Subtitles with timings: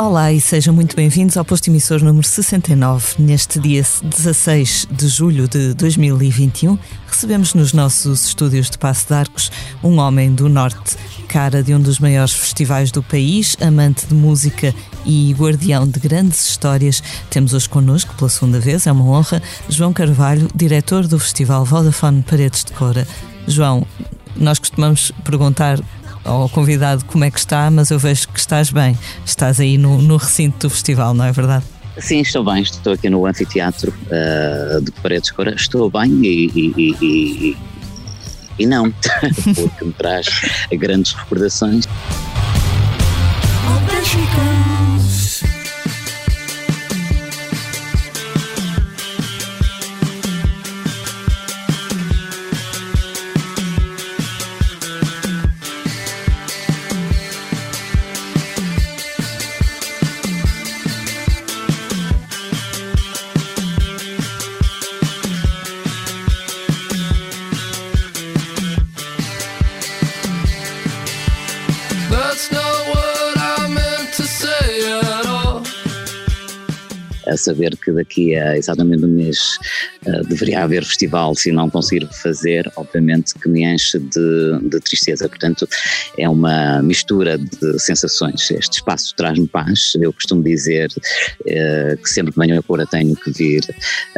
[0.00, 3.16] Olá e sejam muito bem-vindos ao posto emissor número 69.
[3.18, 9.52] Neste dia 16 de julho de 2021, recebemos nos nossos estúdios de Passo de Arcos
[9.84, 10.96] um homem do Norte,
[11.28, 14.74] cara de um dos maiores festivais do país, amante de música
[15.04, 17.02] e guardião de grandes histórias.
[17.28, 22.22] Temos hoje connosco, pela segunda vez, é uma honra, João Carvalho, diretor do Festival Vodafone
[22.22, 23.06] Paredes de Cora.
[23.46, 23.86] João,
[24.34, 25.78] nós costumamos perguntar
[26.24, 28.98] ao convidado como é que está, mas eu vejo que estás bem.
[29.24, 31.64] Estás aí no, no recinto do festival, não é verdade?
[31.98, 32.62] Sim, estou bem.
[32.62, 35.54] Estou aqui no anfiteatro uh, de Paredes Cora.
[35.54, 37.56] Estou bem e, e, e,
[38.58, 38.90] e não,
[39.54, 40.26] porque me traz
[40.72, 41.86] grandes recordações.
[77.40, 79.58] Saber que daqui a exatamente um mês
[80.06, 85.28] uh, deveria haver festival, se não conseguir fazer, obviamente que me enche de, de, tristeza.
[85.28, 85.68] Portanto,
[86.18, 88.50] é uma mistura de sensações.
[88.50, 89.92] Este espaço traz-me paz.
[90.00, 93.62] Eu costumo dizer uh, que sempre que venho a Cora tenho que vir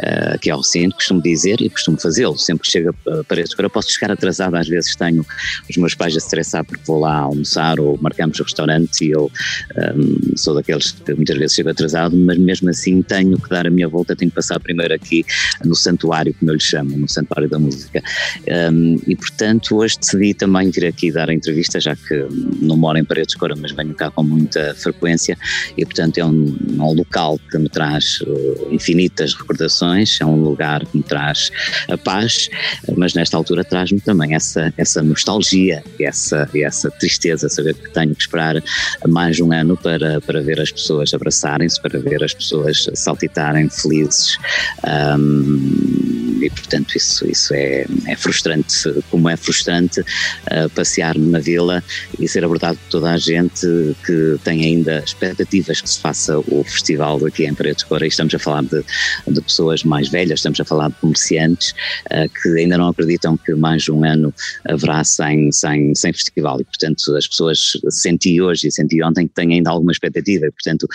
[0.01, 2.37] uh, aqui ao recinto, costumo dizer e costumo fazê-lo.
[2.37, 5.25] Sempre que chego a Paredes Cora, posso chegar atrasado, às vezes tenho
[5.69, 9.31] os meus pais a estressar porque vou lá almoçar ou marcamos o restaurante e eu
[9.95, 13.69] um, sou daqueles que muitas vezes chego atrasado, mas mesmo assim tenho que dar a
[13.69, 15.23] minha volta, tenho que passar primeiro aqui
[15.63, 18.01] no santuário, como eu lhe chamo, no santuário da música.
[18.71, 22.25] Um, e portanto, hoje decidi também vir aqui dar a entrevista, já que
[22.59, 25.37] não moro em Paredes Cora, mas venho cá com muita frequência,
[25.77, 30.83] e portanto é um, um local que me traz uh, infinitas recordações, é um lugar
[30.85, 31.51] que me traz
[31.89, 32.49] a paz,
[32.97, 38.21] mas nesta altura traz-me também essa, essa nostalgia, essa, essa tristeza, saber que tenho que
[38.21, 38.61] esperar
[39.07, 44.37] mais um ano para, para ver as pessoas abraçarem-se, para ver as pessoas saltitarem felizes.
[44.83, 51.81] Um, e portanto isso, isso é, é frustrante, como é frustrante uh, passear na vila
[52.19, 53.65] e ser abordado por toda a gente
[54.05, 58.35] que tem ainda expectativas que se faça o festival aqui em Paredes Cora e estamos
[58.35, 58.83] a falar de,
[59.27, 61.73] de pessoas mais velhas, estamos a falar de comerciantes
[62.11, 64.33] uh, que ainda não acreditam que mais um ano
[64.67, 66.59] haverá sem, sem, sem festival.
[66.59, 70.45] E portanto as pessoas senti hoje e senti ontem que têm ainda alguma expectativa.
[70.45, 70.87] E portanto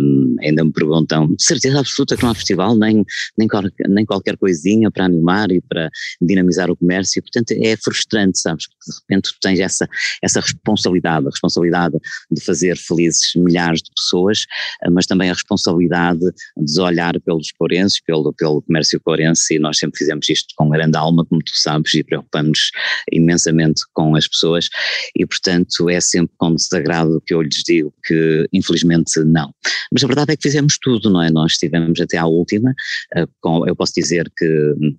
[0.00, 3.04] um, ainda me perguntam de certeza absoluta que não há festival, nem,
[3.38, 3.48] nem,
[3.88, 5.90] nem qualquer coisinha para animar e para
[6.20, 9.88] dinamizar o comércio, e portanto é frustrante, sabes, porque de repente tu tens essa,
[10.22, 11.96] essa responsabilidade, a responsabilidade
[12.30, 14.44] de fazer felizes milhares de pessoas,
[14.82, 16.20] eh, mas também a responsabilidade
[16.56, 20.96] de olhar pelos corenses, pelo, pelo comércio corense, e nós sempre fizemos isto com grande
[20.96, 22.70] alma, como tu sabes, e preocupamos
[23.12, 24.68] imensamente com as pessoas,
[25.16, 29.52] e portanto é sempre com desagrado que eu lhes digo que infelizmente não.
[29.92, 31.30] Mas a verdade é que fizemos tudo, não é?
[31.30, 32.74] Nós estivemos até à última,
[33.14, 33.26] eh,
[33.66, 34.96] eu posso dizer que hum,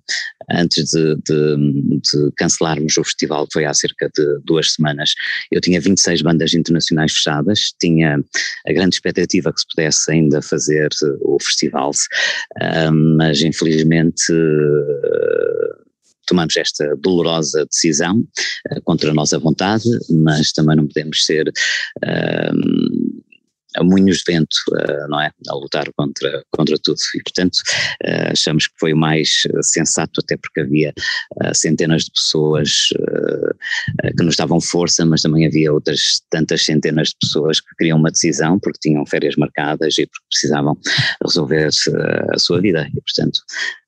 [0.50, 5.12] antes de, de, de, cancelarmos o festival, que foi há cerca de duas semanas,
[5.52, 8.18] eu tinha 26 bandas internacionais fechadas, tinha
[8.66, 10.88] a grande expectativa que se pudesse ainda fazer
[11.22, 11.90] o festival,
[12.90, 14.32] hum, mas infelizmente
[16.26, 18.22] tomamos esta dolorosa decisão
[18.84, 22.56] contra a nossa vontade, mas também não podemos ser uh,
[23.76, 25.30] a moinhos de vento, uh, não é?
[25.48, 26.98] A lutar contra, contra tudo.
[27.14, 27.56] E, portanto,
[28.04, 30.92] uh, achamos que foi o mais sensato, até porque havia
[31.54, 32.88] centenas de pessoas
[34.16, 38.10] que nos davam força, mas também havia outras tantas centenas de pessoas que queriam uma
[38.10, 40.78] decisão porque tinham férias marcadas e porque precisavam
[41.22, 41.68] resolver
[42.32, 42.88] a sua vida.
[42.88, 43.40] E, portanto,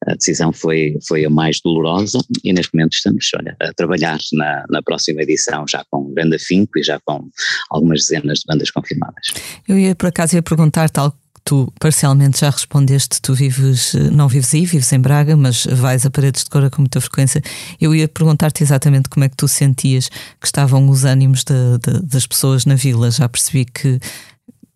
[0.08, 4.64] a decisão foi, foi a mais dolorosa e neste momento estamos olha, a trabalhar na,
[4.70, 7.28] na próxima edição já com grande afinco e já com
[7.70, 9.32] algumas dezenas de bandas confirmadas.
[9.66, 11.14] Eu ia por acaso ia perguntar tal
[11.44, 16.10] tu parcialmente já respondeste, tu vives, não vives aí, vives em Braga, mas vais a
[16.10, 17.40] paredes de cora com muita frequência.
[17.80, 22.02] Eu ia perguntar-te exatamente como é que tu sentias que estavam os ânimos de, de,
[22.02, 23.10] das pessoas na vila.
[23.10, 23.98] Já percebi que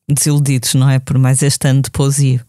[0.09, 0.99] desiludidos, não é?
[0.99, 2.43] Por mais este ano de poesia.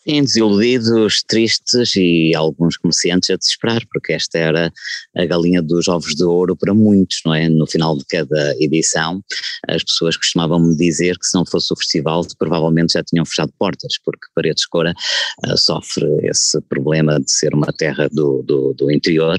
[0.00, 4.72] Sim, desiludidos, tristes e alguns comerciantes a desesperar, porque esta era
[5.16, 7.48] a galinha dos ovos de ouro para muitos, não é?
[7.48, 9.20] No final de cada edição,
[9.66, 13.52] as pessoas costumavam me dizer que se não fosse o festival, provavelmente já tinham fechado
[13.58, 14.94] portas, porque Paredes Cora
[15.44, 19.36] uh, sofre esse problema de ser uma terra do, do, do interior,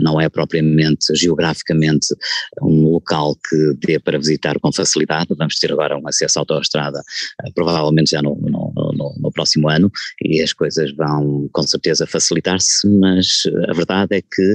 [0.00, 2.14] não é propriamente geograficamente
[2.62, 5.34] um local que dê para visitar com facilidade.
[5.36, 9.68] Vamos ter agora um acesso à autoestrada, uh, provavelmente já no, no, no, no próximo
[9.68, 9.90] ano
[10.22, 14.54] e as coisas vão com certeza facilitar-se, mas a verdade é que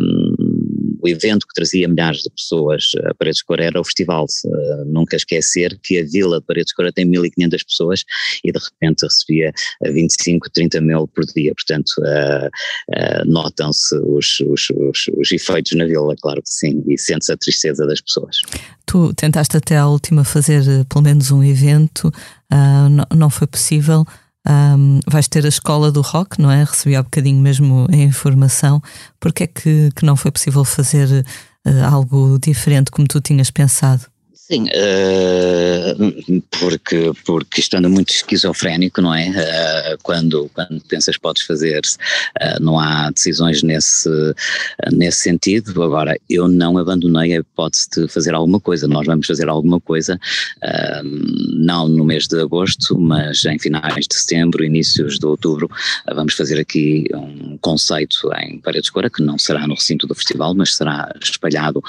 [0.00, 0.68] um,
[1.00, 4.26] o evento que trazia milhares de pessoas a Paredes de Cor era o festival.
[4.44, 8.04] Uh, nunca esquecer que a vila de Paredes de Cor tem 1500 pessoas
[8.44, 9.52] e de repente recebia
[9.84, 15.84] 25, 30 mil por dia, portanto uh, uh, notam-se os, os, os, os, efeitos na
[15.84, 18.36] vila, claro que sim, e sente-se a tristeza das pessoas.
[18.86, 22.10] Tu tentaste até à última fazer pelo menos um evento,
[22.90, 24.04] não, não foi possível.
[24.48, 26.64] Um, vais ter a escola do rock, não é?
[26.64, 28.82] Recebi há bocadinho mesmo a informação.
[29.20, 31.24] Porque é que, que não foi possível fazer
[31.66, 34.06] uh, algo diferente como tu tinhas pensado?
[34.50, 39.28] Sim, uh, porque, porque isto anda muito esquizofrénico, não é?
[39.28, 44.08] Uh, quando, quando pensas podes fazer, uh, não há decisões nesse,
[44.90, 45.82] nesse sentido.
[45.82, 48.88] Agora, eu não abandonei a hipótese de fazer alguma coisa.
[48.88, 50.18] Nós vamos fazer alguma coisa,
[51.52, 55.68] não no mês de agosto, mas em finais de setembro, inícios de outubro,
[56.14, 60.54] vamos fazer aqui um conceito em Paredes Cora, que não será no recinto do festival,
[60.54, 61.82] mas será espalhado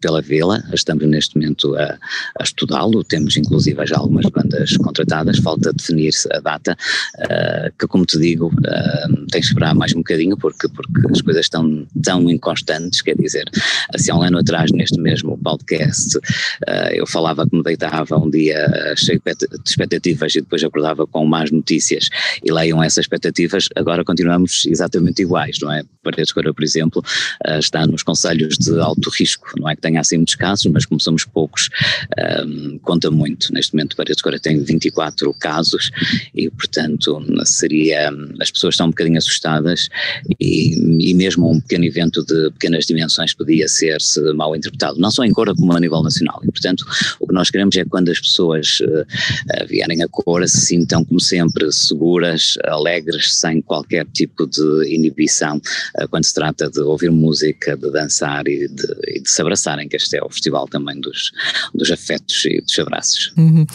[0.00, 0.62] pela vila.
[0.72, 1.89] Estamos neste momento a
[2.38, 3.04] a, estudá-lo.
[3.04, 6.76] Temos inclusive já algumas bandas contratadas, falta definir a data,
[7.18, 11.20] uh, que como te digo, uh, tens que esperar mais um bocadinho porque, porque as
[11.20, 13.48] coisas estão tão inconstantes, quer dizer,
[13.94, 18.30] assim há um ano atrás neste mesmo podcast uh, eu falava que me deitava um
[18.30, 22.08] dia cheio de expectativas e depois acordava com más notícias.
[22.44, 25.82] E leiam essas expectativas, agora continuamos exatamente iguais, não é?
[26.02, 27.02] Paredes Cora, por exemplo,
[27.58, 31.00] está nos conselhos de alto risco, não é que tenha assim muitos casos, mas como
[31.00, 31.68] somos poucos,
[32.46, 33.52] um, conta muito.
[33.52, 35.90] Neste momento, Paredes Cora tem 24 casos
[36.34, 38.10] e, portanto, seria.
[38.40, 39.88] As pessoas estão um bocadinho assustadas
[40.40, 45.24] e, e mesmo um pequeno evento de pequenas dimensões podia ser-se mal interpretado, não só
[45.24, 46.40] em Cora como a nível nacional.
[46.44, 46.84] E, portanto,
[47.18, 51.04] o que nós queremos é que quando as pessoas uh, vierem a Cora se sintam,
[51.04, 57.10] como sempre, seguras, alegres, sem qualquer tipo de inibição, uh, quando se trata de ouvir
[57.10, 61.00] música, de dançar e de, e de se abraçarem, que este é o festival também
[61.00, 61.32] dos,
[61.74, 63.32] dos afetos e dos abraços.
[63.36, 63.62] Uhum.
[63.62, 63.66] Uh,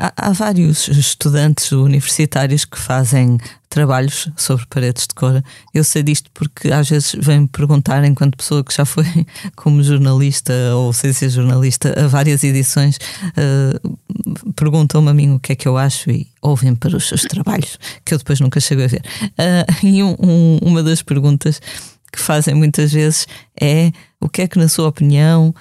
[0.00, 3.38] há, há, vários estudantes universitários que fazem
[3.68, 5.42] trabalhos sobre paredes de cor.
[5.72, 9.04] Eu sei disto porque às vezes vêm-me perguntar, enquanto pessoa que já foi
[9.54, 15.52] como jornalista ou sem ser jornalista a várias edições, uh, perguntam-me a mim o que
[15.52, 18.82] é que eu acho e ouvem para os seus trabalhos, que eu depois nunca chego
[18.82, 19.02] a ver.
[19.22, 21.60] Uh, e um, um, uma das perguntas
[22.12, 23.28] que fazem muitas vezes
[23.60, 25.54] é o que é que, na sua opinião,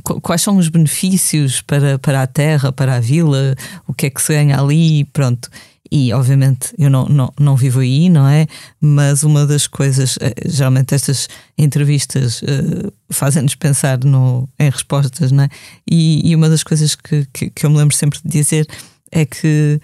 [0.00, 3.54] quais são os benefícios para, para a terra, para a vila,
[3.86, 5.48] o que é que se ganha ali, pronto.
[5.92, 8.46] E obviamente eu não, não, não vivo aí, não é?
[8.80, 15.44] Mas uma das coisas, eh, geralmente estas entrevistas uh, fazem-nos pensar no, em respostas, não
[15.44, 15.48] é?
[15.90, 18.68] E, e uma das coisas que, que, que eu me lembro sempre de dizer
[19.10, 19.80] é que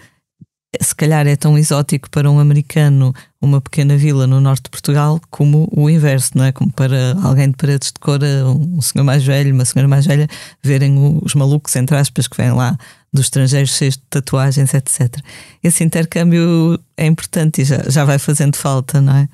[0.81, 5.21] se calhar é tão exótico para um americano uma pequena vila no norte de Portugal
[5.29, 6.51] como o inverso, não é?
[6.51, 10.27] Como para alguém de paredes de cor, um senhor mais velho, uma senhora mais velha,
[10.61, 12.77] verem os malucos, entre aspas, que vêm lá
[13.13, 15.17] dos estrangeiros cheios de tatuagens, etc.
[15.63, 19.29] Esse intercâmbio é importante e já, já vai fazendo falta, não é?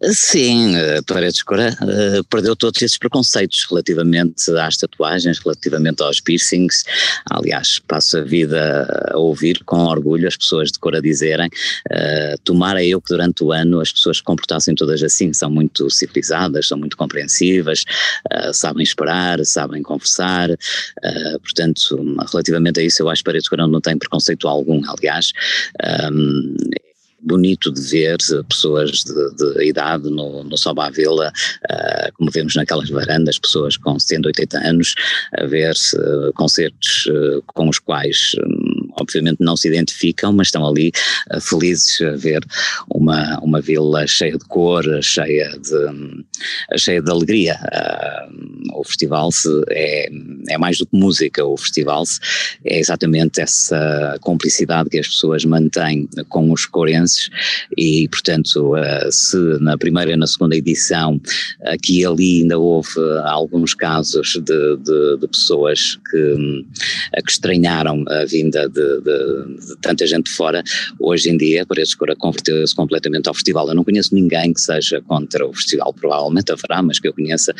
[0.00, 6.84] Sim, a Paredes Cora uh, perdeu todos esses preconceitos relativamente às tatuagens, relativamente aos piercings.
[7.28, 12.84] Aliás, passo a vida a ouvir com orgulho as pessoas de Cora dizerem: uh, tomara
[12.84, 16.78] eu que durante o ano as pessoas se comportassem todas assim, são muito civilizadas, são
[16.78, 17.82] muito compreensivas,
[18.32, 20.48] uh, sabem esperar, sabem conversar.
[21.42, 24.80] Portanto, relativamente a isso, eu acho que Paredes Cora não tem preconceito algum.
[24.88, 25.32] Aliás,
[26.12, 26.54] um,
[27.20, 28.16] bonito de ver
[28.48, 31.32] pessoas de, de idade no, no Soba Vila,
[31.70, 34.94] uh, como vemos naquelas varandas, pessoas com 180 anos,
[35.36, 38.67] a ver uh, concertos uh, com os quais um,
[39.00, 40.92] obviamente não se identificam, mas estão ali
[41.34, 42.44] uh, felizes a ver
[42.90, 47.58] uma, uma vila cheia de cor, cheia de, cheia de alegria.
[47.72, 49.30] Uh, o festival
[49.70, 50.08] é,
[50.48, 52.04] é mais do que música, o festival
[52.64, 57.28] é exatamente essa cumplicidade que as pessoas mantêm com os corenses
[57.76, 61.20] e, portanto, uh, se na primeira e na segunda edição
[61.64, 62.88] aqui e ali ainda houve
[63.24, 66.64] alguns casos de, de, de pessoas que,
[67.24, 70.62] que estranharam a vinda de de, de, tanta gente fora,
[70.98, 73.68] hoje em dia Paredes de Cora converteu-se completamente ao festival.
[73.68, 77.54] Eu não conheço ninguém que seja contra o festival, provavelmente haverá, mas que eu conheça,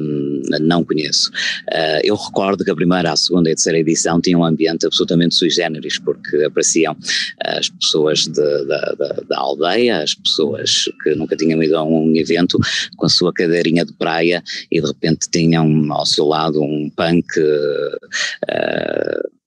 [0.00, 1.30] um, não conheço.
[1.68, 4.86] Uh, eu recordo que a primeira, a segunda e a terceira edição tinham um ambiente
[4.86, 6.96] absolutamente sui generis, porque apareciam
[7.44, 12.14] as pessoas de, da, da, da, aldeia, as pessoas que nunca tinham ido a um
[12.16, 12.58] evento,
[12.96, 17.26] com a sua cadeirinha de praia e de repente tinham ao seu lado um punk.
[17.38, 19.37] Uh,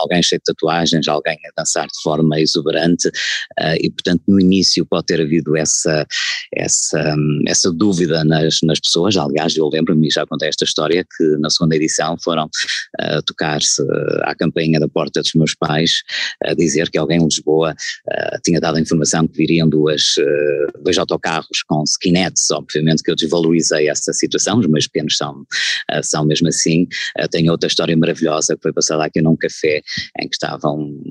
[0.00, 4.84] alguém cheio de tatuagens, alguém a dançar de forma exuberante, uh, e portanto no início
[4.86, 6.06] pode ter havido essa,
[6.54, 7.16] essa,
[7.46, 11.76] essa dúvida nas, nas pessoas, aliás eu lembro-me, já contei esta história, que na segunda
[11.76, 16.02] edição foram uh, tocar-se uh, à campainha da porta dos meus pais,
[16.44, 17.74] a dizer que alguém em Lisboa
[18.44, 20.14] tinha dado a informação que viriam duas,
[20.82, 25.44] dois autocarros com skinheads, obviamente que eu desvalorizei essa situação, os meus pequenos são,
[26.02, 26.86] são mesmo assim,
[27.30, 29.82] tenho outra história maravilhosa que foi passada aqui num café
[30.20, 31.02] em que estava um,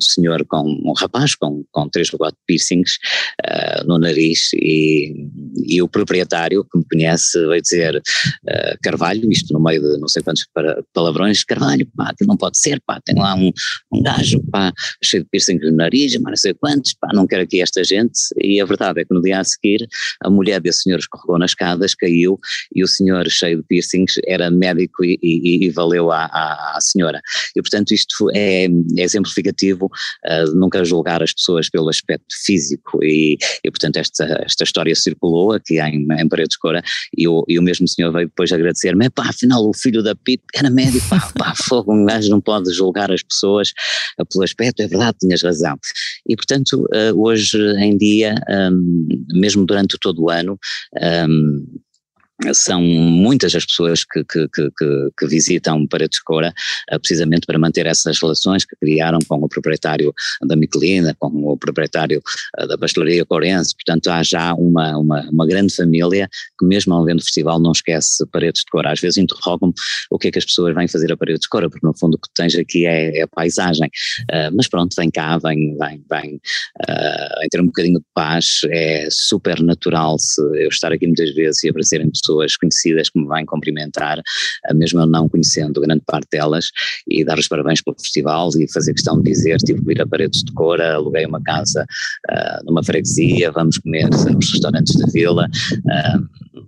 [0.00, 2.98] senhor com um rapaz com, com três ou quatro piercings
[3.44, 5.26] uh, no nariz e,
[5.66, 10.08] e, o proprietário que me conhece veio dizer uh, Carvalho, isto no meio de não
[10.08, 10.46] sei quantos
[10.92, 13.50] palavrões, Carvalho, pá, não pode ser, pá, tem lá um,
[13.92, 17.42] um gajo, pá, cheio de piercings no nariz, mas não sei quantos, pá, não quero
[17.42, 19.86] aqui esta gente e a verdade é que no dia a seguir
[20.22, 22.38] a mulher desse senhor escorregou nas escadas, caiu
[22.74, 26.80] e o senhor cheio de piercings era médico e, e, e valeu à, à, à
[26.80, 27.20] senhora.
[27.56, 32.34] E portanto isto isto é, é exemplificativo uh, de nunca julgar as pessoas pelo aspecto
[32.44, 36.82] físico e, e portanto esta, esta história circulou aqui em, em Paredes Cora
[37.16, 40.42] e o, e o mesmo senhor veio depois agradecer-me, pá, afinal o filho da Pip
[40.54, 43.72] era médico, pá, pá, fogo, um gajo não pode julgar as pessoas
[44.18, 45.76] uh, pelo aspecto, é verdade, tinhas razão.
[46.28, 48.34] E portanto uh, hoje em dia,
[49.32, 50.58] mesmo durante todo o ano,
[52.52, 54.70] são muitas as pessoas que, que, que,
[55.16, 56.54] que visitam Paredes Cora
[56.92, 61.56] uh, precisamente para manter essas relações que criaram com o proprietário da Michelina, com o
[61.56, 62.22] proprietário
[62.60, 66.28] uh, da pastelaria corense, portanto há já uma, uma, uma, grande família
[66.58, 69.74] que mesmo ao vendo o festival não esquece Paredes de Cora, às vezes interrogam-me
[70.10, 72.14] o que é que as pessoas vêm fazer a Paredes de Cora, porque no fundo
[72.14, 73.88] o que tens aqui é, é a paisagem,
[74.30, 76.40] uh, mas pronto, vem cá, vem, vem, vem
[77.42, 81.64] em ter um bocadinho de paz, é super natural se eu estar aqui muitas vezes
[81.64, 86.02] e aparecerem pessoas pessoas conhecidas que me vêm cumprimentar, eh, mesmo eu não conhecendo grande
[86.06, 86.70] parte delas,
[87.08, 90.06] e dar os parabéns pelo festival e fazer questão de dizer, tive que ir a
[90.06, 91.86] Paredes de Cora, aluguei uma casa
[92.30, 96.58] uh, numa freguesia, vamos comer nos restaurantes da vila, uh,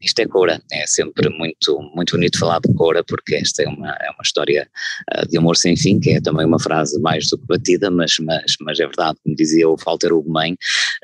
[0.00, 3.90] isto é Cora, é sempre muito, muito bonito falar de Cora, porque esta é uma,
[3.90, 4.68] é uma história
[5.16, 8.16] uh, de amor sem fim, que é também uma frase mais do que batida, mas,
[8.20, 10.54] mas, mas é verdade, como dizia o Walter Ugumem,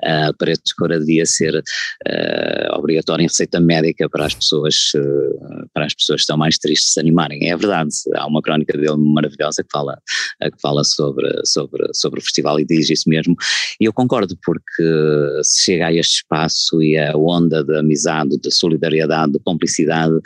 [0.04, 5.68] uh, para de Cora devia ser uh, obrigatório em receita médica para as pessoas, uh,
[5.72, 7.48] para as pessoas que estão mais tristes se animarem.
[7.48, 9.98] É verdade, há uma crónica dele maravilhosa que fala,
[10.42, 13.34] que fala sobre, sobre, sobre o festival e diz isso mesmo,
[13.80, 18.50] e eu concordo, porque se chega a este espaço e a onda de amizade, de
[18.50, 20.20] solidariedade, solidariedade, de cumplicidade uh,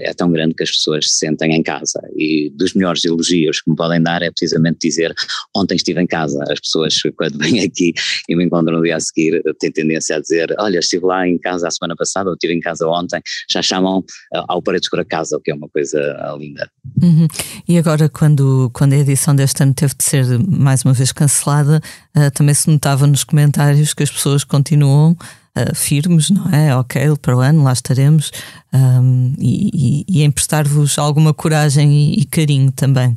[0.00, 2.00] é tão grande que as pessoas se sentem em casa.
[2.16, 5.14] E dos melhores elogios que me podem dar é precisamente dizer:
[5.54, 6.42] ontem estive em casa.
[6.50, 7.92] As pessoas, quando vêm aqui
[8.28, 11.38] e me encontram no dia a seguir, têm tendência a dizer: olha, estive lá em
[11.38, 15.04] casa a semana passada, ou estive em casa ontem, já chamam uh, ao Paredes a
[15.04, 15.98] casa, o que é uma coisa
[16.38, 16.70] linda.
[17.02, 17.28] Uhum.
[17.68, 21.80] E agora, quando, quando a edição deste ano teve de ser mais uma vez cancelada,
[22.16, 25.16] uh, também se notava nos comentários que as pessoas continuam
[25.56, 26.76] uh, firmes, não é?
[26.76, 28.30] Ok, para o ano lá estaremos
[28.72, 33.16] um, e, e, e emprestar-vos alguma coragem e, e carinho também.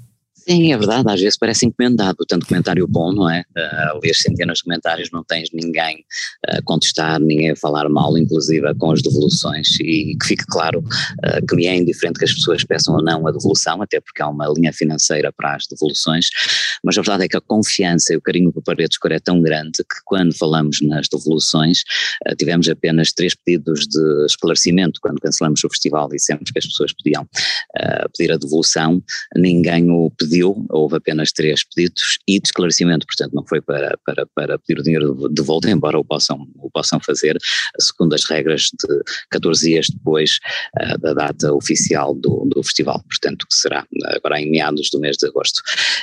[0.49, 3.45] Sim, é verdade, às vezes parece encomendado, tanto comentário bom, não é?
[3.55, 6.03] Uh, lês centenas de comentários, não tens ninguém
[6.47, 11.45] a contestar, ninguém a falar mal, inclusive com as devoluções, e que fique claro uh,
[11.47, 14.27] que me é indiferente que as pessoas peçam ou não a devolução, até porque há
[14.27, 16.29] uma linha financeira para as devoluções,
[16.83, 19.39] mas a verdade é que a confiança e o carinho por Paredes Cor é tão
[19.43, 21.83] grande que quando falamos nas devoluções,
[22.27, 26.91] uh, tivemos apenas três pedidos de esclarecimento quando cancelamos o festival, dissemos que as pessoas
[26.91, 27.29] podiam
[28.17, 29.01] pedir a devolução,
[29.35, 33.97] ninguém o pediu pediu, houve apenas três pedidos e de esclarecimento, portanto não foi para,
[34.05, 37.37] para, para pedir o dinheiro de volta, embora o possam, o possam fazer,
[37.79, 40.39] segundo as regras de 14 dias depois
[40.79, 45.17] uh, da data oficial do, do festival, portanto que será agora em meados do mês
[45.17, 45.59] de agosto.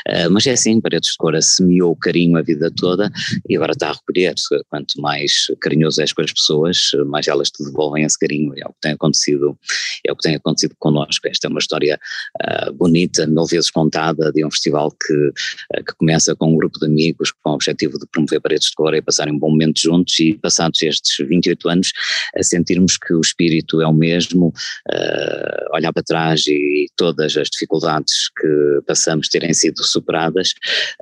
[0.09, 3.11] Uh, mas é assim, Paredes de Cora semeou carinho a vida toda
[3.49, 4.35] e agora está a recolher,
[4.69, 8.73] quanto mais carinhoso és com as pessoas, mais elas te devolvem esse carinho, é o
[8.73, 9.59] que tem acontecido,
[10.07, 11.99] é o que tem acontecido connosco, esta é uma história
[12.43, 15.33] uh, bonita, mil vezes contada, de um festival que,
[15.75, 18.75] eh, que começa com um grupo de amigos com o objetivo de promover paredes de
[18.75, 21.93] cor e passarem um bom momento juntos e passados estes 28 anos
[22.37, 27.49] a sentirmos que o espírito é o mesmo, uh, olhar para trás e todas as
[27.49, 30.55] dificuldades que passamos terem sido superadas,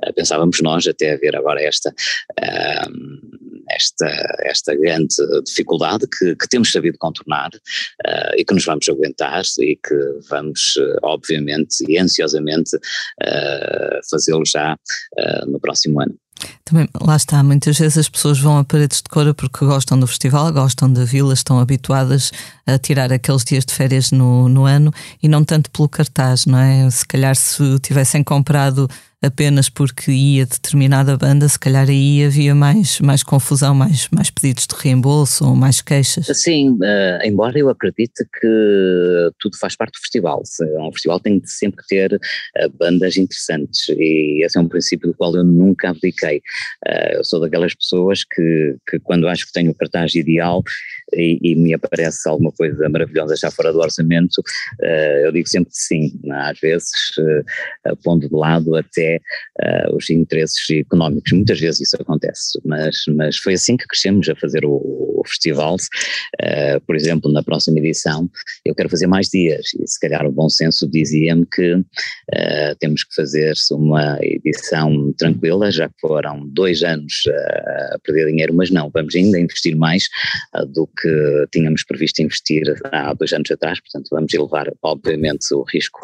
[0.05, 4.07] uh, pensávamos nós até a ver agora esta uh, esta,
[4.43, 9.75] esta grande dificuldade que, que temos sabido contornar uh, e que nos vamos aguentar e
[9.75, 9.95] que
[10.29, 14.77] vamos, uh, obviamente e ansiosamente, uh, fazê-lo já
[15.47, 16.15] no próximo ano.
[16.63, 20.07] Também, lá está, muitas vezes as pessoas vão a paredes de cora porque gostam do
[20.07, 22.31] festival, gostam da vila, estão habituadas
[22.65, 24.91] a tirar aqueles dias de férias no, no ano
[25.21, 26.89] e não tanto pelo cartaz, não é?
[26.89, 28.89] Se calhar se tivessem comprado
[29.21, 34.67] apenas porque ia determinada banda, se calhar aí havia mais, mais confusão, mais, mais pedidos
[34.67, 36.25] de reembolso ou mais queixas.
[36.37, 40.43] Sim, uh, embora eu acredite que tudo faz parte do festival.
[40.79, 45.15] Um festival tem sempre que ter uh, bandas interessantes e esse é um princípio do
[45.15, 46.37] qual eu nunca abdiquei.
[46.87, 50.63] Uh, eu sou daquelas pessoas que, que quando acho que tenho o cartaz ideal
[51.13, 54.41] e, e, me aparece alguma coisa maravilhosa já fora do orçamento,
[55.23, 56.11] eu digo sempre sim.
[56.31, 56.89] Às vezes,
[58.03, 61.31] pondo de lado até uh, os interesses económicos.
[61.31, 65.75] Muitas vezes isso acontece, mas, mas foi assim que crescemos a fazer o, o festival.
[65.75, 68.29] Uh, por exemplo, na próxima edição
[68.63, 73.03] eu quero fazer mais dias e se calhar o bom senso dizia-me que uh, temos
[73.03, 77.23] que fazer uma edição tranquila, já que foram dois anos
[77.93, 80.07] a perder dinheiro, mas não, vamos ainda investir mais
[80.69, 85.99] do que tínhamos previsto investir há dois anos atrás, portanto vamos elevar obviamente o risco,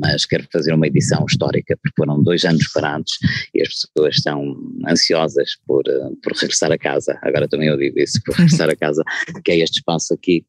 [0.00, 3.12] mas quero fazer uma edição histórica, foram dois anos parados
[3.54, 4.56] e as pessoas estão
[4.88, 7.18] ansiosas por, eh, por regressar a casa.
[7.22, 9.02] Agora também eu digo isso, por regressar a casa,
[9.44, 10.44] que é este espaço aqui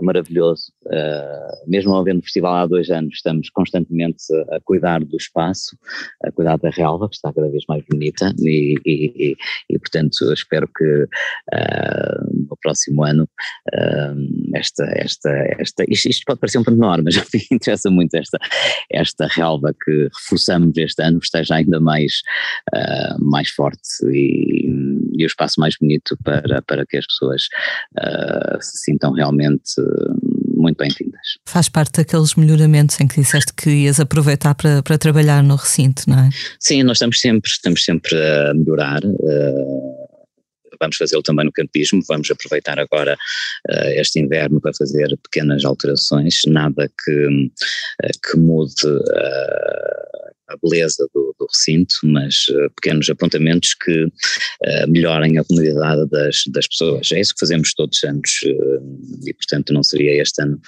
[0.00, 0.72] maravilhoso.
[0.88, 5.76] Uh, mesmo havendo festival há dois anos, estamos constantemente a, cuidar do espaço,
[6.24, 9.36] a cuidar da relva, que está cada vez mais bonita, e, e, e,
[9.68, 16.40] e portanto espero que uh, no próximo ano uh, esta, esta, esta isto, isto, pode
[16.40, 18.38] parecer um pormenor, mas me interessa muito esta,
[18.90, 22.22] esta relva que reforçamos este ano esteja ainda mais,
[23.20, 24.70] mais forte e,
[25.18, 27.42] e o espaço mais bonito para, para que as pessoas
[28.60, 29.74] se sintam realmente
[30.58, 31.38] muito bem-vindas.
[31.46, 36.02] Faz parte daqueles melhoramentos em que disseste que ias aproveitar para, para trabalhar no recinto,
[36.08, 36.30] não é?
[36.58, 39.00] Sim, nós estamos sempre, estamos sempre a melhorar.
[39.04, 40.08] Uh,
[40.80, 46.40] vamos fazê-lo também no campismo, vamos aproveitar agora uh, este inverno para fazer pequenas alterações,
[46.46, 47.50] nada que, uh,
[48.22, 48.86] que mude
[50.48, 56.42] a beleza do, do recinto, mas uh, pequenos apontamentos que uh, melhorem a comunidade das,
[56.52, 57.10] das pessoas.
[57.12, 60.60] É isso que fazemos todos os anos uh, e, portanto, não seria este ano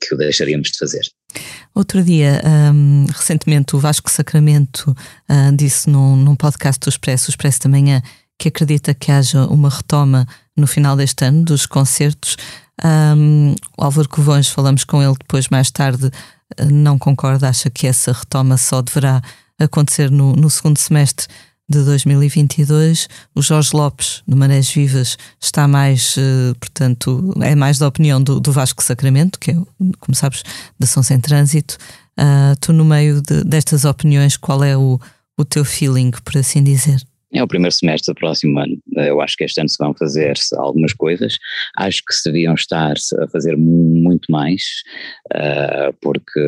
[0.00, 1.02] que o deixaríamos de fazer.
[1.74, 2.40] Outro dia,
[2.74, 7.68] um, recentemente, o Vasco Sacramento uh, disse num, num podcast do Expresso, o Expresso da
[7.68, 8.02] Manhã,
[8.38, 12.36] que acredita que haja uma retoma no final deste ano dos concertos.
[12.84, 16.10] Um, o Álvaro Covões, falamos com ele depois mais tarde,
[16.70, 19.20] não concorda, acha que essa retoma só deverá
[19.58, 21.26] acontecer no, no segundo semestre
[21.68, 23.08] de 2022.
[23.34, 28.40] O Jorge Lopes, do Marés Vivas, está mais, eh, portanto, é mais da opinião do,
[28.40, 29.54] do Vasco Sacramento, que é,
[30.00, 30.42] como sabes,
[30.78, 31.76] da São Sem Trânsito.
[32.18, 34.98] Uh, tu, no meio de, destas opiniões, qual é o,
[35.36, 37.00] o teu feeling, por assim dizer?
[37.32, 38.78] É o primeiro semestre do próximo ano.
[38.96, 41.36] Eu acho que este ano se vão fazer algumas coisas.
[41.76, 44.62] Acho que se deviam estar a fazer muito mais,
[45.34, 46.40] uh, porque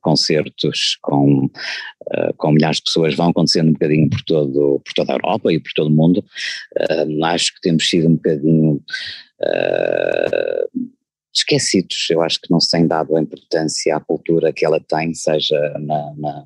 [0.00, 5.12] concertos com, uh, com milhares de pessoas vão acontecendo um bocadinho por, todo, por toda
[5.12, 6.24] a Europa e por todo o mundo.
[7.24, 8.80] Acho que temos sido um bocadinho
[11.34, 12.08] esquecidos.
[12.08, 15.58] Eu acho que não se tem dado a importância à cultura que ela tem, seja
[15.80, 16.44] na, na,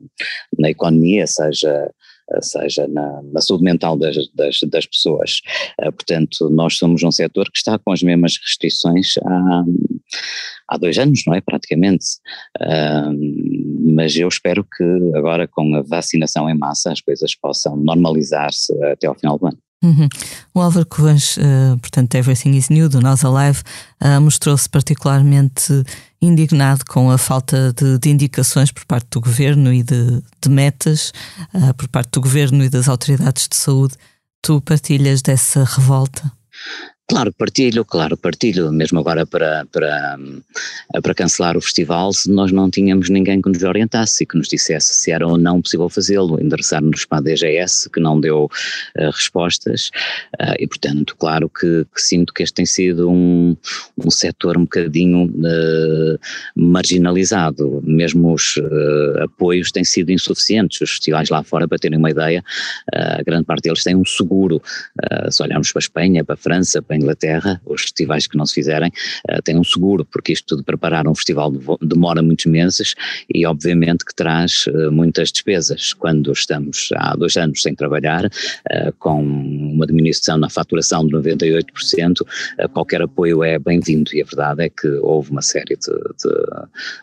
[0.58, 1.92] na economia, seja
[2.40, 5.40] seja na, na saúde mental das, das, das pessoas.
[5.80, 9.64] Uh, portanto, nós somos um setor que está com as mesmas restrições há,
[10.68, 11.40] há dois anos, não é?
[11.40, 12.04] Praticamente.
[13.94, 19.06] Mas eu espero que agora, com a vacinação em massa, as coisas possam normalizar-se até
[19.06, 19.58] ao final do ano.
[19.82, 20.08] Uhum.
[20.52, 23.62] O Álvaro Covães, uh, portanto, Everything is New, do Nós Alive,
[24.02, 25.84] uh, mostrou-se particularmente
[26.20, 31.12] indignado com a falta de, de, indicações por parte do governo e de, de metas
[31.54, 33.94] uh, por parte do governo e das autoridades de saúde.
[34.42, 36.30] Tu partilhas dessa revolta?
[37.10, 40.18] Claro, partilho, claro, partilho, mesmo agora para, para,
[41.02, 44.46] para cancelar o festival, se nós não tínhamos ninguém que nos orientasse e que nos
[44.46, 49.10] dissesse se era ou não possível fazê-lo, endereçar-nos para a DGS, que não deu uh,
[49.10, 49.90] respostas,
[50.38, 53.56] uh, e portanto, claro que, que, sinto que este tem sido um,
[53.96, 56.18] um setor um bocadinho uh,
[56.54, 58.60] marginalizado, mesmo os
[59.22, 62.44] apoios têm sido insuficientes, os festivais lá fora, para terem uma ideia,
[62.92, 64.60] a grande parte deles têm um seguro,
[65.30, 68.54] se olharmos para a Espanha, para a França, para Inglaterra, os festivais que não se
[68.54, 68.90] fizerem
[69.30, 72.94] uh, têm um seguro, porque isto de preparar um festival demora muitos meses
[73.32, 75.92] e obviamente que traz uh, muitas despesas.
[75.92, 82.26] Quando estamos há dois anos sem trabalhar, uh, com uma diminuição na faturação de 98%,
[82.72, 85.92] qualquer apoio é bem-vindo e a verdade é que houve uma série de,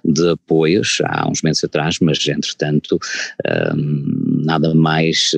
[0.05, 2.99] de, de apoios há uns meses atrás, mas entretanto
[4.45, 5.31] nada mais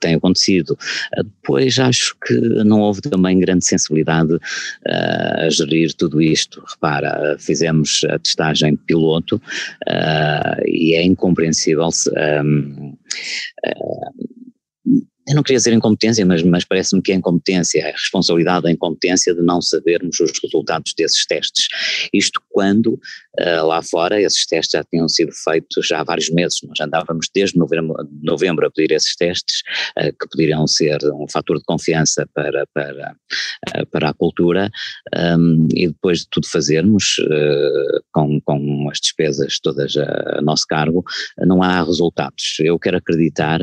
[0.00, 0.78] tem acontecido.
[1.16, 4.40] Depois acho que não houve também grande sensibilidade uh,
[5.46, 6.62] a gerir tudo isto.
[6.66, 12.94] Repara, fizemos a testagem piloto uh, e é incompreensível se, um,
[13.66, 14.27] uh,
[15.28, 19.34] eu não queria dizer incompetência, mas, mas parece-me que é incompetência, é responsabilidade da incompetência
[19.34, 21.68] de não sabermos os resultados desses testes.
[22.12, 26.58] Isto quando uh, lá fora esses testes já tinham sido feitos já há vários meses,
[26.64, 29.60] nós andávamos desde novembro, novembro a pedir esses testes,
[29.98, 33.14] uh, que poderiam ser um fator de confiança para, para,
[33.76, 34.70] uh, para a cultura,
[35.74, 37.16] e depois de tudo fazermos,
[38.12, 41.04] com, com as despesas todas a, nosso cargo,
[41.38, 42.56] não há resultados.
[42.60, 43.60] Eu quero acreditar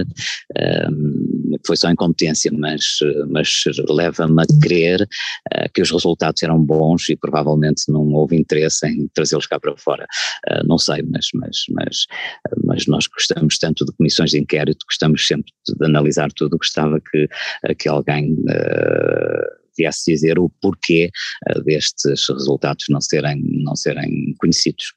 [1.66, 2.84] foi só incompetência, mas,
[3.30, 8.88] mas leva-me a crer uh, que os resultados eram bons e provavelmente não houve interesse
[8.88, 10.06] em trazê-los cá para fora.
[10.50, 12.06] Uh, não sei, mas, mas, mas,
[12.64, 17.28] mas nós gostamos tanto de comissões de inquérito, gostamos sempre de analisar tudo, gostava que,
[17.76, 21.10] que alguém uh, viesse dizer o porquê
[21.66, 24.94] destes resultados não serem, não serem conhecidos.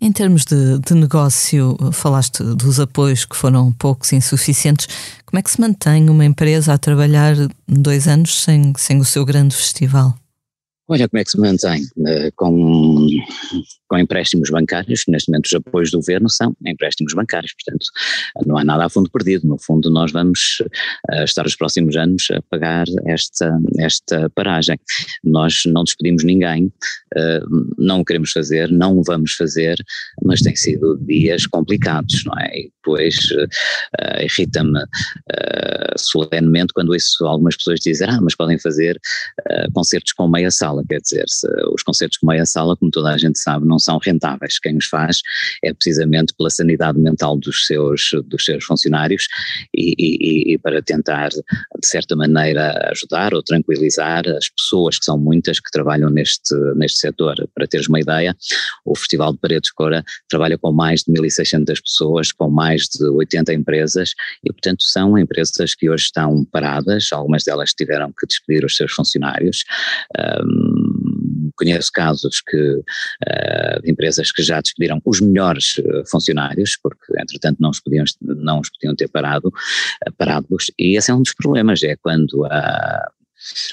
[0.00, 4.88] Em termos de, de, negócio, falaste dos apoios que foram poucos, insuficientes.
[5.26, 7.34] Como é que se mantém uma empresa a trabalhar
[7.68, 10.14] dois anos sem, sem o seu grande festival?
[10.88, 13.06] Olha como é que se mantém, uh, com,
[13.90, 17.86] com empréstimos bancários, neste momento os apoios do governo são empréstimos bancários, portanto
[18.46, 20.62] não há nada a fundo perdido, no fundo nós vamos
[21.10, 24.78] uh, estar os próximos anos a pagar esta, esta paragem.
[25.24, 26.66] Nós não despedimos ninguém,
[27.16, 29.76] uh, não o queremos fazer, não o vamos fazer,
[30.24, 32.60] mas tem sido dias complicados, não é?
[32.60, 33.16] E depois
[34.22, 34.80] irrita-me
[35.98, 38.98] solenemente quando ouço algumas pessoas dizer, ah, mas podem fazer
[39.74, 41.24] concertos com meia sala quer dizer,
[41.74, 44.58] os concertos com meia sala, como toda a gente sabe, não são rentáveis.
[44.58, 45.20] Quem os faz
[45.64, 49.26] é precisamente pela sanidade mental dos seus, dos seus funcionários
[49.74, 55.18] e, e, e para tentar, de certa maneira, ajudar ou tranquilizar as pessoas, que são
[55.18, 57.36] muitas, que trabalham neste, neste setor.
[57.54, 58.36] Para teres uma ideia,
[58.84, 63.52] o Festival de Paredes Cora trabalha com mais de 1.600 pessoas, com mais de 80
[63.54, 64.12] empresas
[64.44, 68.92] e, portanto, são empresas que hoje estão paradas, algumas delas tiveram que despedir os seus
[68.92, 69.64] funcionários.
[70.18, 70.79] Um,
[71.60, 77.58] conheço casos que, uh, de empresas que já despediram os melhores uh, funcionários, porque entretanto
[77.60, 81.34] não os podiam, não os podiam ter parado, uh, parados, e esse é um dos
[81.34, 83.10] problemas, é quando a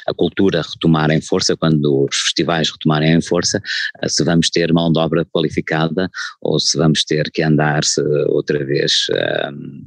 [0.07, 3.61] a cultura retomar em força, quando os festivais retomarem em força,
[4.01, 6.09] eh, se vamos ter mão de obra qualificada
[6.41, 7.81] ou se vamos ter que andar
[8.29, 9.81] outra vez a, ehm,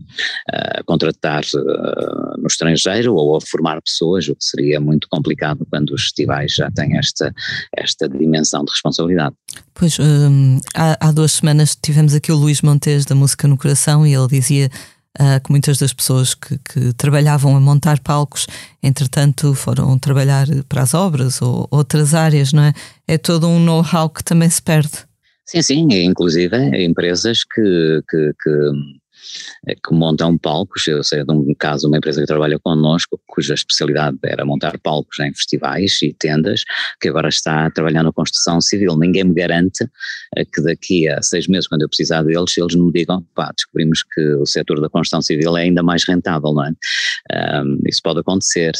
[0.52, 5.90] a contratar eh, no estrangeiro ou a formar pessoas, o que seria muito complicado quando
[5.90, 7.32] os festivais já têm esta,
[7.76, 9.34] esta dimensão de responsabilidade.
[9.74, 14.06] Pois, hum, há, há duas semanas tivemos aqui o Luís Montes da Música no Coração
[14.06, 14.70] e ele dizia
[15.18, 18.46] uh, que muitas das pessoas que, que, trabalhavam a montar palcos,
[18.82, 22.72] entretanto, foram trabalhar para as obras ou outras áreas, não é?
[23.08, 25.08] É todo um know-how que também se perde.
[25.46, 28.70] Sim, sim, inclusive empresas que, que, que
[29.66, 30.86] é que montam palcos.
[30.86, 35.18] Eu sei de um caso, uma empresa que trabalha connosco, cuja especialidade era montar palcos
[35.20, 36.62] em festivais e tendas,
[37.00, 38.96] que agora está a trabalhar na construção civil.
[38.96, 39.84] Ninguém me garante
[40.36, 44.02] eh, que daqui a seis meses, quando eu precisar deles, eles me digam, pá, descobrimos
[44.02, 46.72] que o setor da construção civil é ainda mais rentável, não é?
[47.62, 48.72] Um, isso pode acontecer.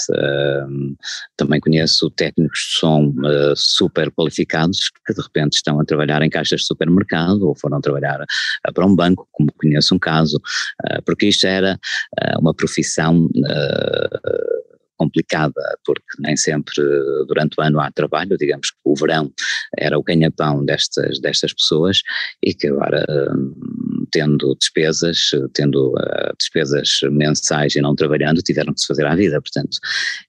[0.69, 0.95] Um,
[1.37, 6.31] também conheço técnicos de som uh, super qualificados que de repente estão a trabalhar em
[6.31, 8.25] caixas de supermercado ou foram trabalhar
[8.75, 11.79] para um banco, como conheço um caso, uh, porque isto era
[12.41, 13.29] uma profissão
[15.01, 16.75] complicada, porque nem sempre
[17.27, 19.33] durante o ano há trabalho, digamos que o verão
[19.79, 22.03] era o ganha-pão destas, destas pessoas
[22.43, 23.07] e que agora
[24.11, 29.41] tendo despesas, tendo uh, despesas mensais e não trabalhando, tiveram que se fazer à vida.
[29.41, 29.79] Portanto,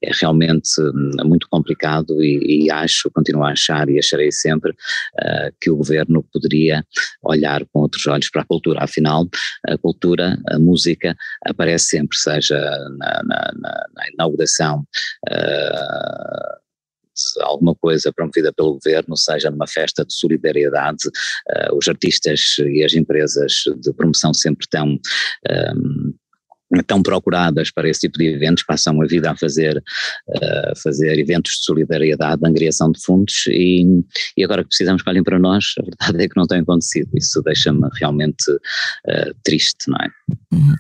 [0.03, 5.53] é realmente hum, muito complicado e, e, acho, continuo a achar e acharei sempre uh,
[5.59, 6.85] que o governo poderia
[7.23, 8.83] olhar com outros olhos para a cultura.
[8.83, 9.27] Afinal,
[9.67, 11.15] a cultura, a música
[11.45, 12.59] aparece sempre, seja
[12.97, 14.85] na, na, na, na inauguração.
[15.29, 16.60] Uh,
[17.41, 22.93] alguma coisa promovida pelo governo, seja numa festa de solidariedade, uh, os artistas e as
[22.93, 24.97] empresas de promoção sempre estão
[25.75, 26.13] um,
[26.85, 31.53] tão procuradas para esse tipo de eventos, passam a vida a fazer, uh, fazer eventos
[31.53, 33.85] de solidariedade, de angriação de fundos e,
[34.37, 37.09] e agora que precisamos que olhem para nós, a verdade é que não tem acontecido,
[37.15, 40.09] isso deixa-me realmente uh, triste, não é?
[40.53, 40.75] Uhum.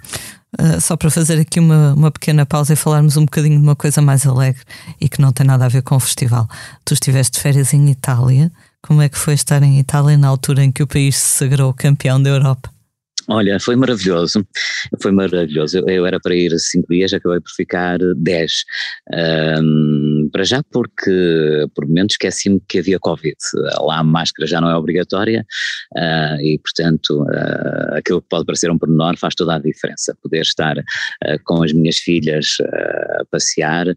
[0.59, 3.75] Uh, só para fazer aqui uma, uma pequena pausa e falarmos um bocadinho de uma
[3.75, 4.61] coisa mais alegre
[4.99, 6.47] e que não tem nada a ver com o festival.
[6.83, 8.51] Tu estiveste de férias em Itália,
[8.81, 11.73] como é que foi estar em Itália na altura em que o país se sagrou
[11.73, 12.69] campeão da Europa?
[13.33, 14.45] Olha, foi maravilhoso,
[15.01, 15.77] foi maravilhoso.
[15.77, 18.65] Eu, eu, era para ir cinco dias, acabei por ficar dez.
[19.09, 23.37] Um, para já porque por momentos esqueci-me que havia Covid.
[23.79, 25.45] Lá a máscara já não é obrigatória
[25.95, 30.13] uh, e, portanto, uh, aquilo que pode parecer um pormenor faz toda a diferença.
[30.21, 33.87] Poder estar uh, com as minhas filhas a passear,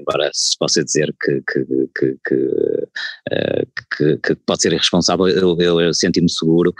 [0.00, 1.64] embora se possa dizer que, que,
[1.96, 2.18] que,
[3.96, 6.74] que, que pode ser irresponsável, eu, eu, eu senti-me seguro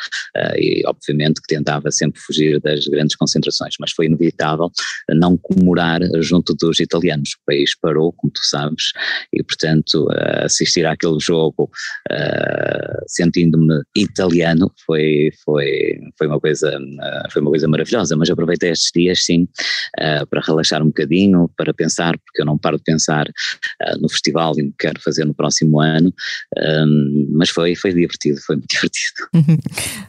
[0.57, 4.71] e, obviamente, que tentava sempre fugir das grandes concentrações, mas foi inevitável
[5.11, 7.31] não comemorar junto dos italianos.
[7.35, 8.93] O país parou, como tu sabes,
[9.33, 10.09] e portanto
[10.45, 11.71] assistir àquele jogo
[12.11, 18.71] uh, sentindo-me italiano foi, foi, foi, uma coisa, uh, foi uma coisa maravilhosa, mas aproveitei
[18.71, 19.47] estes dias sim
[20.31, 23.27] para relaxar um bocadinho, para pensar, porque eu não paro de pensar
[24.01, 26.12] no festival e no que quero fazer no próximo ano,
[27.31, 29.29] mas foi, foi divertido, foi muito divertido.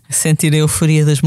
[0.09, 1.21] Sentir a euforia das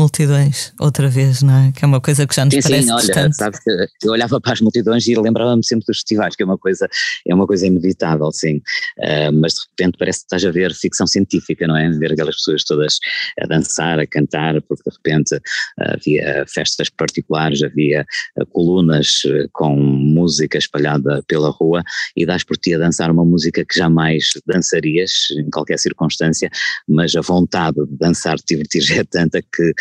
[0.81, 1.73] outra vez, não é?
[1.73, 3.37] Que é uma coisa que já nos sim, parece sim, olha, distante.
[3.37, 3.71] Sabes que
[4.05, 6.89] eu olhava para as multidões e lembrava-me sempre dos festivais, que é uma coisa,
[7.27, 8.57] é uma coisa inevitável, sim.
[8.99, 11.91] Uh, mas de repente parece que estás a ver ficção científica, não é?
[11.91, 12.99] Ver aquelas pessoas todas
[13.41, 18.07] a dançar, a cantar, porque de repente uh, havia festas particulares, havia
[18.41, 21.83] uh, colunas com música espalhada pela rua
[22.17, 26.51] e dás por ti a dançar uma música que jamais dançarias em qualquer circunstância,
[26.89, 29.73] mas a vontade de dançar, divertir é tanta que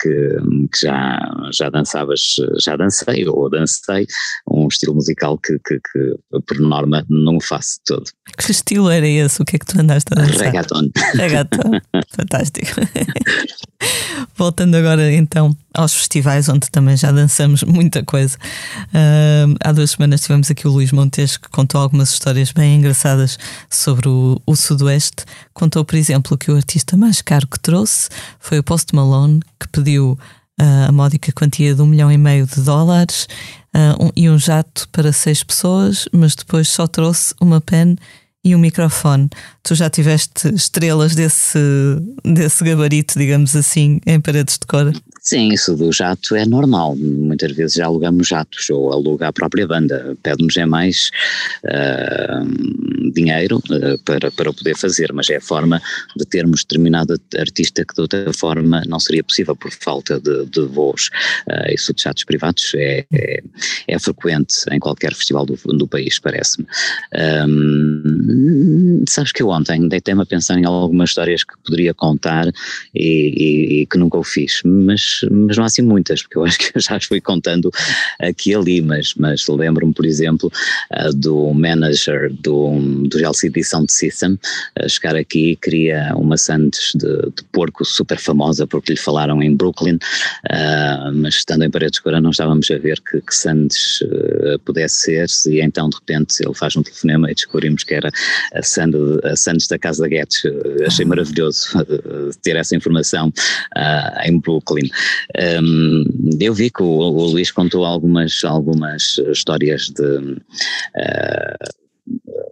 [0.00, 0.36] que,
[0.72, 1.18] que, já,
[1.52, 2.20] já dançavas,
[2.60, 4.06] já dancei ou dancei,
[4.48, 8.04] um estilo musical que, que, que por norma não faço todo.
[8.38, 9.40] Que estilo era esse?
[9.42, 10.46] O que é que tu andaste a dançar?
[10.46, 10.90] Regaton.
[11.14, 11.80] Regaton,
[12.16, 12.68] fantástico.
[14.36, 18.36] Voltando agora então aos festivais, onde também já dançamos muita coisa.
[18.88, 23.38] Uh, há duas semanas tivemos aqui o Luís Montes, que contou algumas histórias bem engraçadas
[23.68, 25.24] sobre o, o Sudoeste.
[25.52, 29.68] Contou, por exemplo, que o artista mais caro que trouxe foi o Post Malone, que
[29.68, 30.18] pediu
[30.60, 33.26] uh, a módica quantia de um milhão e meio de dólares
[33.74, 37.96] uh, um, e um jato para seis pessoas, mas depois só trouxe uma pen
[38.44, 39.28] e um microfone.
[39.62, 41.58] Tu já tiveste estrelas desse,
[42.22, 44.92] desse gabarito, digamos assim, em paredes de cor?
[45.26, 46.94] Sim, isso do jato é normal.
[46.96, 50.14] Muitas vezes já alugamos jatos ou aluga a própria banda.
[50.22, 51.10] Pede-nos é mais
[51.64, 55.80] uh, dinheiro uh, para, para poder fazer, mas é a forma
[56.14, 60.60] de termos determinado artista que de outra forma não seria possível por falta de, de
[60.66, 61.08] voos.
[61.48, 63.42] Uh, isso de jatos privados é, é,
[63.88, 66.66] é, frequente em qualquer festival do, do país, parece-me.
[67.48, 72.46] Um, sabes que eu ontem deitei-me a pensar em algumas histórias que poderia contar
[72.94, 76.44] e, e, e que nunca o fiz, mas mas, não há assim muitas, porque eu
[76.44, 77.70] acho que eu já as fui contando
[78.20, 80.50] aqui e ali, mas, mas lembro-me, por exemplo,
[80.92, 84.38] uh, do manager do, do LCD Sound System
[84.78, 89.54] uh, chegar aqui queria uma sandes de, de, porco super famosa porque lhe falaram em
[89.54, 94.58] Brooklyn, uh, mas estando em Paredes Cora não estávamos a ver que, que sandes uh,
[94.64, 98.10] pudesse ser e então de repente ele faz um telefonema e descobrimos que era
[98.54, 100.42] a sandes, a sandes da Casa da Guedes.
[100.86, 101.68] achei maravilhoso
[102.42, 103.32] ter essa informação
[104.24, 104.90] em Brooklyn.
[105.62, 106.04] Um,
[106.40, 110.36] eu vi que o, o, Luís contou algumas, algumas histórias de.
[110.96, 111.84] Uh,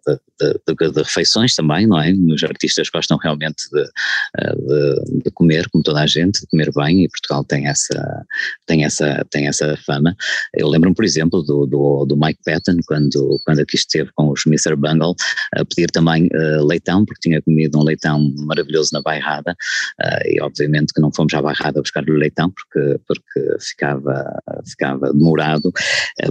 [0.07, 0.19] de,
[0.67, 2.13] de, de, refeições também, não é?
[2.13, 7.09] Os artistas gostam realmente de, de, comer, como toda a gente, de comer bem, e
[7.09, 8.25] Portugal tem essa,
[8.67, 10.15] tem essa, tem essa fama.
[10.55, 14.45] Eu lembro-me, por exemplo, do, do, do, Mike Patton, quando, quando aqui esteve com os
[14.47, 14.77] Mr.
[14.77, 15.15] Bungle,
[15.55, 20.41] a pedir também uh, leitão, porque tinha comido um leitão maravilhoso na bairrada, uh, e
[20.41, 24.25] obviamente que não fomos à bairrada buscar o leitão, porque, porque ficava,
[24.69, 25.73] ficava demorado,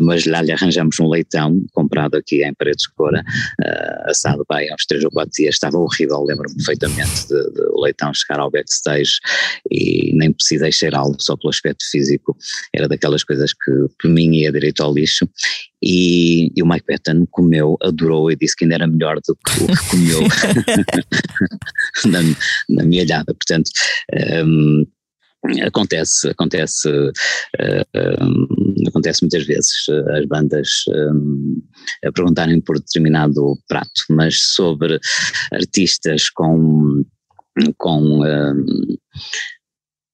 [0.02, 3.24] mas lá lhe arranjamos um leitão comprado aqui em Paredes de Cora,
[4.06, 8.14] assado bem aos três ou quatro dias, estava horrível, lembro-me perfeitamente de, de, o leitão
[8.14, 9.14] chegar ao backstage
[9.70, 12.36] e nem precisei cheirá-lo só pelo aspecto físico,
[12.74, 15.28] era daquelas coisas que por mim ia direito ao lixo.
[15.84, 19.64] E, e, o Mike Patton comeu, adorou e disse que ainda era melhor do que
[19.64, 20.20] o que comeu
[22.06, 22.20] na,
[22.70, 23.72] na minha olhada, portanto
[24.46, 24.86] um,
[25.66, 31.60] Acontece, acontece, uh, acontece muitas vezes uh, as bandas um,
[32.06, 35.00] a perguntarem por determinado prato, mas sobre
[35.52, 37.04] artistas com,
[37.78, 38.98] com um,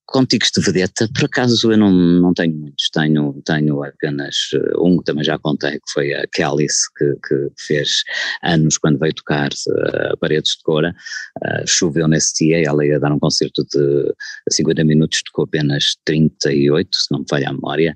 [0.07, 4.77] com tiques de vedeta, por acaso eu não, não tenho muitos, tenho, tenho apenas eh,
[4.79, 8.03] um que também já contei, que foi a Kelly's, que, que fez
[8.41, 10.95] anos quando veio tocar uh, Paredes de Cora,
[11.43, 14.13] uh, choveu nesse dia, ela ia dar um concerto de
[14.49, 17.93] 50 minutos, tocou apenas 38, se não me falha a memória,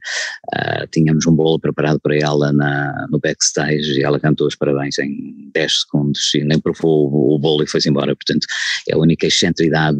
[0.53, 4.99] uh, tínhamos um bolo preparado para ela na, no backstage e ela cantou os parabéns
[4.99, 8.45] em 10 segundos e nem provou o, o bolo e foi-se embora, portanto
[8.89, 9.99] é a única excentridade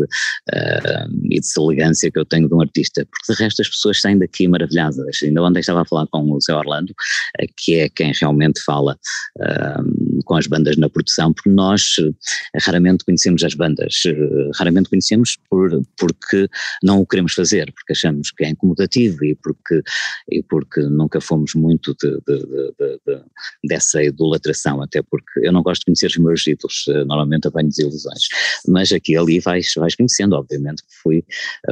[1.30, 4.48] e deselegância que eu tenho de um artista, porque de resto as pessoas saem daqui
[4.48, 5.20] maravilhadas.
[5.24, 6.94] Ainda ontem estava a falar com o Zé Orlando,
[7.40, 8.98] eh, que é quem realmente fala
[9.38, 14.90] um, com as bandas na produção, porque nós eh, raramente conhecemos as bandas, eh, raramente
[14.90, 16.48] conhecemos por, porque
[16.84, 19.82] não o queremos fazer, porque achamos que é incomodativo e porque,
[20.30, 22.40] e porque nunca fomos muito de, de,
[22.80, 23.22] de,
[23.64, 28.28] dessa idolatração, até porque eu não gosto de conhecer os meus ídolos, normalmente apanho desilusões,
[28.68, 31.24] mas aqui ali vais, vais conhecendo, obviamente fui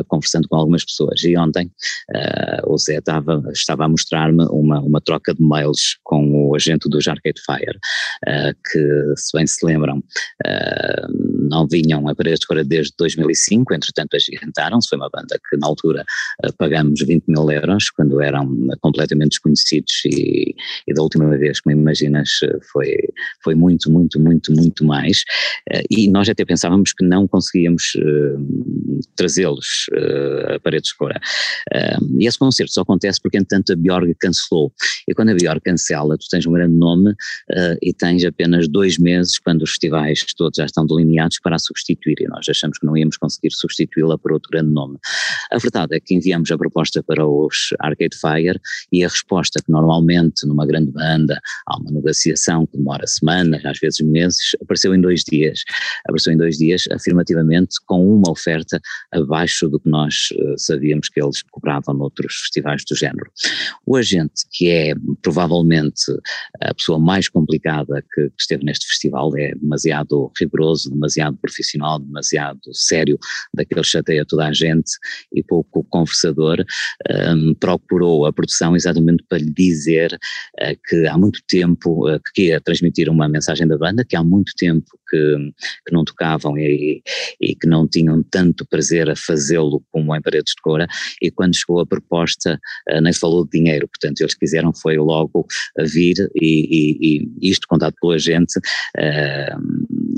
[0.07, 1.23] conversando com algumas pessoas.
[1.23, 1.71] E ontem
[2.15, 6.89] uh, o Zé estava, estava a mostrar-me uma, uma troca de mails com o agente
[6.89, 7.79] do Arcade Fire,
[8.71, 14.15] que se bem se lembram uh, não vinham a Paredes de Cora desde 2005, entretanto
[14.15, 16.05] agigantaram-se, foi uma banda que na altura
[16.57, 18.47] pagamos 20 mil euros quando eram
[18.81, 20.55] completamente desconhecidos e,
[20.88, 22.29] e da última vez, como imaginas,
[22.71, 22.95] foi,
[23.43, 25.23] foi muito, muito, muito, muito mais
[25.89, 27.93] e nós até pensávamos que não conseguíamos
[29.15, 31.19] trazê-los uh, a Paredes de Cora.
[31.73, 34.71] Uh, e esse concerto só acontece porque, entanto, a Björg cancelou.
[35.07, 38.97] E quando a Björg cancela, tu tens um grande nome uh, e tens apenas dois
[38.97, 42.15] meses, quando os festivais todos já estão delineados, para a substituir.
[42.19, 44.97] E nós achamos que não íamos conseguir substituí-la por outro grande nome.
[45.52, 48.60] A verdade é que enviamos a proposta para os Arcade Fire
[48.91, 53.80] e a resposta que normalmente numa grande banda há uma negociação que demora semanas, às
[53.80, 55.62] vezes meses, apareceu em dois dias.
[56.06, 58.80] Apareceu em dois dias, afirmativamente, com uma oferta
[59.12, 63.32] abaixo do que nós uh, sabíamos que eles cobravam noutros festivais do género.
[63.86, 66.04] O agente, que é provavelmente
[66.62, 72.60] a pessoa mais complicada que, que esteve neste festival, é demasiado rigoroso, demasiado profissional, demasiado
[72.74, 73.18] sério,
[73.54, 74.92] daquele chateia toda a gente
[75.34, 76.63] e pouco conversador,
[77.10, 82.48] um, procurou a produção exatamente para lhe dizer uh, que há muito tempo uh, que
[82.48, 85.52] ia transmitir uma mensagem da banda, que há muito tempo que,
[85.86, 87.02] que não tocavam e,
[87.42, 90.88] e que não tinham tanto prazer a fazê-lo como em Paredes de Cora,
[91.22, 92.60] e quando chegou a proposta
[92.92, 95.46] uh, nem se falou de dinheiro, portanto eles quiseram foi logo
[95.80, 98.60] vir e, e, e isto contado pela gente,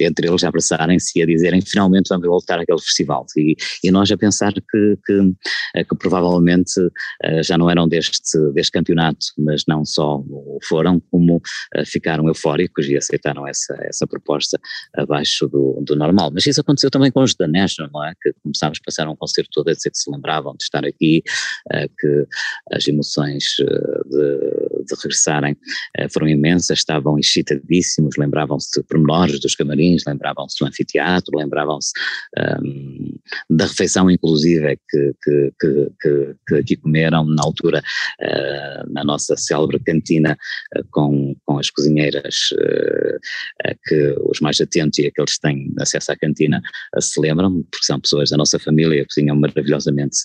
[0.04, 4.18] entre eles abraçarem-se e a dizerem finalmente vamos voltar àquele festival e, e nós a
[4.18, 5.34] pensar que, que,
[5.76, 10.24] eh, que provavelmente uh, já não eram deste, deste campeonato, mas não só
[10.68, 14.60] foram, como uh, ficaram eufóricos e aceitaram essa, essa proposta
[14.96, 16.32] abaixo do, do normal.
[16.34, 18.14] Mas isso aconteceu também com os da National, não é?
[18.22, 21.24] Que começámos a passar um concerto todo a dizer que se lembravam de estar aqui,
[22.00, 22.28] que
[22.72, 25.58] as emoções de, de regressarem.
[26.12, 31.92] Foram imensas, estavam excitadíssimos, lembravam-se de pormenores dos camarins, lembravam-se do anfiteatro, lembravam-se
[32.38, 33.16] um,
[33.50, 37.82] da refeição inclusive que, que, que, que, aqui comeram na altura
[38.22, 40.38] uh, na nossa célebre cantina
[40.78, 43.20] uh, com, com as cozinheiras uh,
[43.86, 46.62] que os mais atentos e aqueles que têm acesso à cantina
[47.00, 50.18] se lembram, porque são pessoas da nossa família que cozinham maravilhosamente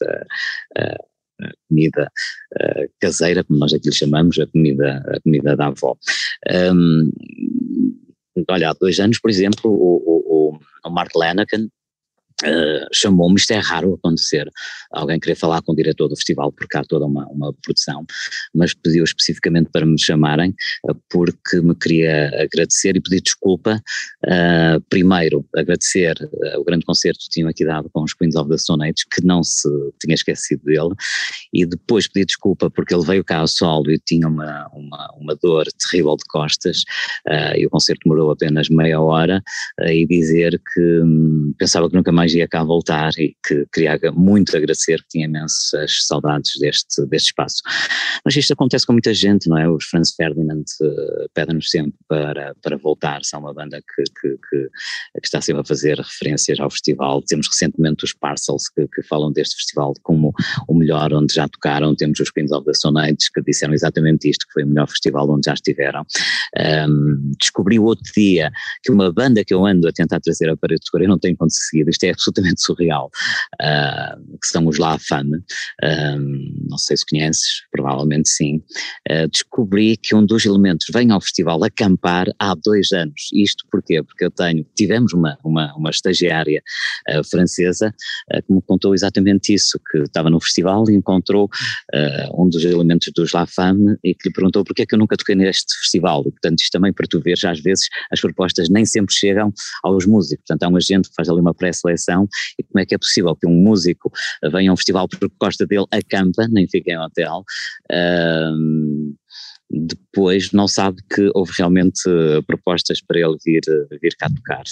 [1.41, 2.11] a comida
[2.55, 5.97] uh, caseira, como nós aqui lhe chamamos, a comida, a comida da avó.
[6.73, 7.11] Um,
[8.49, 11.69] olha, há dois anos, por exemplo, o, o, o Mark Lanagan,
[12.45, 14.47] Uh, chamou-me, isto é raro acontecer,
[14.91, 18.05] alguém querer falar com o diretor do festival, porque há toda uma, uma produção,
[18.55, 20.55] mas pediu especificamente para me chamarem,
[20.87, 23.83] uh, porque me queria agradecer e pedir desculpa,
[24.27, 26.15] uh, primeiro agradecer
[26.59, 29.25] o grande concerto que tinham aqui dado com os Queens of the Stone Age, que
[29.25, 29.69] não se
[29.99, 30.95] tinha esquecido dele,
[31.55, 35.37] e depois pedir desculpa porque ele veio cá ao solo e tinha uma, uma, uma
[35.43, 36.83] dor terrível de costas,
[37.57, 39.43] e o concerto demorou apenas meia hora,
[39.87, 44.57] e dizer que um, pensava que nunca mais ia cá voltar e que queria muito
[44.57, 47.63] agradecer, que tinha imensas saudades deste, deste espaço.
[48.25, 49.69] Mas isto acontece com muita gente, não é?
[49.69, 54.69] Os Franz Ferdinand uh, pedem-nos sempre para, para voltar, são uma banda que, que, que,
[55.23, 57.23] está sempre a fazer referências ao festival.
[57.23, 60.33] Temos recentemente os Parcels que, que falam deste festival como
[60.69, 64.29] o melhor onde já tocaram, temos os Queens of the Stone Age que disseram exatamente
[64.29, 66.05] isto, que foi o melhor festival onde já estiveram.
[66.89, 68.51] Um, descobri outro dia
[68.83, 71.37] que uma banda que eu ando a tentar trazer a parede de eu não tenho
[71.37, 73.11] conseguido, isto é absolutamente surreal,
[73.61, 75.37] uh, que são os La Fame,
[75.85, 78.57] um, não sei se conheces, provavelmente sim,
[79.11, 84.03] uh, descobri que um dos elementos vem ao festival acampar há dois anos, isto porquê?
[84.03, 86.63] Porque eu tenho, tivemos uma, uma, uma estagiária
[87.11, 87.95] uh, francesa
[88.47, 91.49] que me contou exatamente isso, que estava no festival e encontrou
[92.35, 95.17] um dos elementos dos La Fame e que lhe perguntou porque é que eu nunca
[95.17, 98.85] toquei neste festival, e, portanto isto também para tu veres, às vezes as propostas nem
[98.85, 99.53] sempre chegam
[99.83, 102.06] aos músicos, portanto há um agente que faz ali uma pré-seleção
[102.59, 104.11] e como é que é possível que um músico
[104.53, 107.45] venha a um festival porque gosta dele, acampa, nem fica em hotel,
[109.71, 112.03] depois não sabe que houve realmente
[112.47, 113.63] propostas para ele vir,
[114.01, 114.65] vir cá tocar.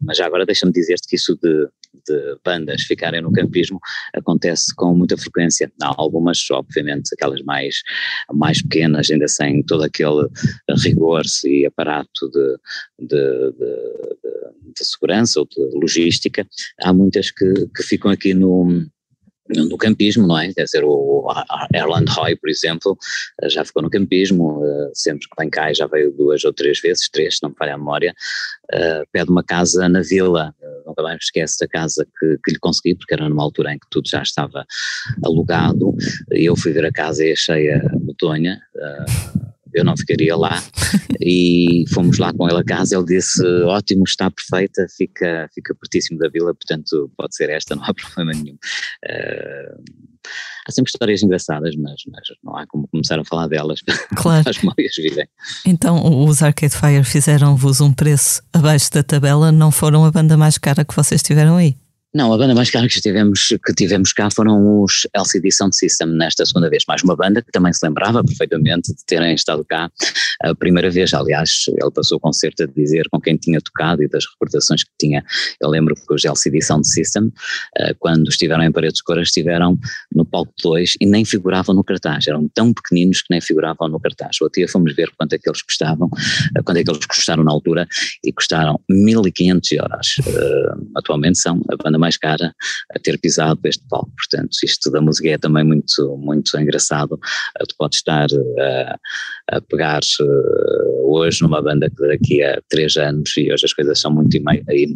[0.00, 1.68] Mas já agora deixa-me dizer-te que isso de,
[2.06, 3.80] de, bandas ficarem no campismo
[4.14, 5.70] acontece com muita frequência.
[5.80, 7.82] Há algumas, obviamente, aquelas mais,
[8.32, 10.28] mais pequenas, ainda sem todo aquele
[10.84, 12.56] rigor e aparato de,
[13.06, 13.52] de,
[14.76, 16.46] de, segurança ou de logística.
[16.82, 18.86] Há muitas que, que ficam aqui no
[19.56, 20.52] no campismo, não é?
[20.52, 21.26] Quer dizer, o
[21.74, 22.96] Erland Roy, por exemplo,
[23.44, 27.08] já ficou no campismo, eh, sempre que vem cá, já veio duas ou três vezes,
[27.08, 28.14] três, se não me falha a memória,
[28.74, 30.54] uh, pede uma casa na vila,
[30.86, 33.78] nunca mais me esquece da casa que, que lhe consegui, porque era numa altura em
[33.78, 34.66] que tudo já estava
[35.24, 35.94] alugado,
[36.32, 40.62] e eu fui ver a casa e achei a uh, eu não ficaria lá
[41.20, 46.18] e fomos lá com ele a casa, ele disse ótimo, está perfeita, fica, fica pertíssimo
[46.18, 48.56] da vila, portanto pode ser esta, não há problema nenhum.
[49.04, 49.82] Uh,
[50.66, 53.80] há sempre histórias engraçadas, mas, mas, não há como começar a falar delas,
[54.16, 54.44] claro.
[54.48, 55.28] as memórias vivem.
[55.66, 60.58] Então os Arcade Fire fizeram-vos um preço abaixo da tabela, não foram a banda mais
[60.58, 61.76] cara que vocês tiveram aí?
[62.14, 66.08] Não, a banda mais cara que tivemos, que tivemos cá foram os LCD Sound System
[66.08, 69.90] nesta segunda vez, mais uma banda que também se lembrava perfeitamente de terem estado cá
[70.42, 74.08] a primeira vez, aliás ele passou o concerto a dizer com quem tinha tocado e
[74.08, 75.22] das recordações que tinha,
[75.60, 77.30] eu lembro que os LCD Sound System
[77.76, 79.78] eh, quando estiveram em Paredes de Cores estiveram
[80.10, 84.00] no palco 2 e nem figuravam no cartaz, eram tão pequeninos que nem figuravam no
[84.00, 86.08] cartaz, o dia fomos ver quanto é que eles custavam,
[86.56, 87.86] eh, quanto é que eles custaram na altura
[88.24, 92.54] e custaram 1500 euros, uh, atualmente são a banda mais cara
[92.94, 94.10] a ter pisado este palco.
[94.16, 97.18] Portanto, isto da música é também muito, muito engraçado.
[97.58, 98.96] Eh, tu podes estar a, eh,
[99.52, 100.24] a pegar eh,
[101.04, 104.36] hoje numa banda que daqui a três anos, e hoje as coisas são muito,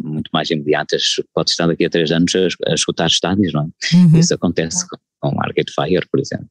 [0.03, 3.95] muito mais imediatas, podes estar daqui a três anos a, a escutar estádios, não é?
[3.95, 4.19] Uhum.
[4.19, 6.49] Isso acontece com, com Arcade Fire, por exemplo.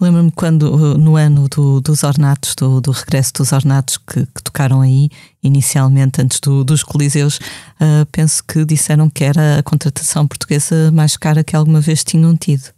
[0.00, 4.80] Lembro-me quando, no ano do, dos ornatos, do, do, regresso dos ornatos que, que, tocaram
[4.80, 5.10] aí,
[5.42, 11.16] inicialmente, antes do, dos Coliseus, uh, penso que disseram que era a contratação portuguesa mais
[11.18, 12.72] cara que alguma vez tinham tido.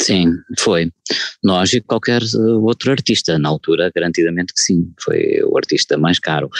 [0.00, 0.92] Sim, foi.
[1.42, 6.18] Nós e qualquer eh, outro artista, na altura, garantidamente que sim, foi o artista mais
[6.18, 6.50] caro,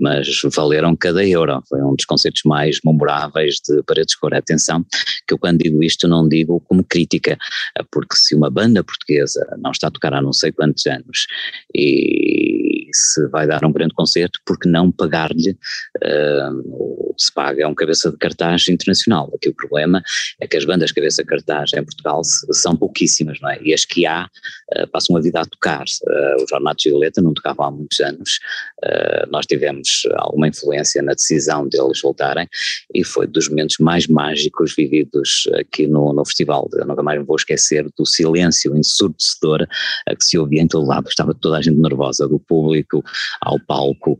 [0.00, 4.32] mas valeram cada euro, foi um dos concertos mais memoráveis de Paredes Cor.
[4.32, 4.86] Atenção,
[5.26, 7.36] que eu quando digo isto não digo como crítica,
[7.76, 11.26] eh, porque se uma banda portuguesa não está a tocar há não sei quantos anos
[11.74, 15.58] e se vai dar um grande concerto, porque não pagar-lhe
[16.04, 19.30] uh, se paga é um cabeça de cartaz internacional.
[19.34, 20.02] Aqui o problema
[20.40, 23.58] é que as bandas cabeça de cartaz em Portugal são pouquíssimas, não é?
[23.62, 24.28] E as que há
[24.76, 25.84] uh, passam a vida a tocar.
[25.84, 28.38] Uh, os Ornatos de Violeta não tocavam há muitos anos,
[28.84, 32.48] uh, nós tivemos alguma influência na decisão deles voltarem
[32.94, 36.68] e foi dos momentos mais mágicos vividos aqui no, no festival.
[36.74, 39.66] Eu nunca mais me vou esquecer do silêncio ensurdecedor
[40.06, 41.08] que se ouvia em todo lado.
[41.08, 43.02] Estava toda a gente nervosa, do público
[43.40, 44.16] ao palco,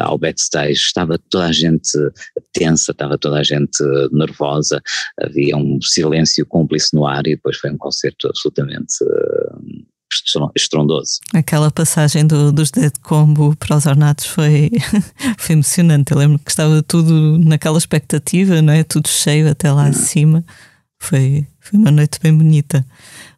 [0.00, 1.90] ao backstage, estava toda a gente
[2.52, 3.82] tensa, estava toda a gente
[4.12, 4.80] nervosa,
[5.20, 9.84] havia um silêncio cúmplice no ar e depois foi um concerto absolutamente uh,
[10.54, 11.20] estrondoso.
[11.34, 14.70] Aquela passagem do, dos Dead Combo para os Ornatos foi,
[15.38, 16.12] foi emocionante.
[16.12, 18.84] Eu lembro que estava tudo naquela expectativa, não é?
[18.84, 20.44] Tudo cheio até lá acima.
[20.98, 22.86] Foi, foi uma noite bem bonita.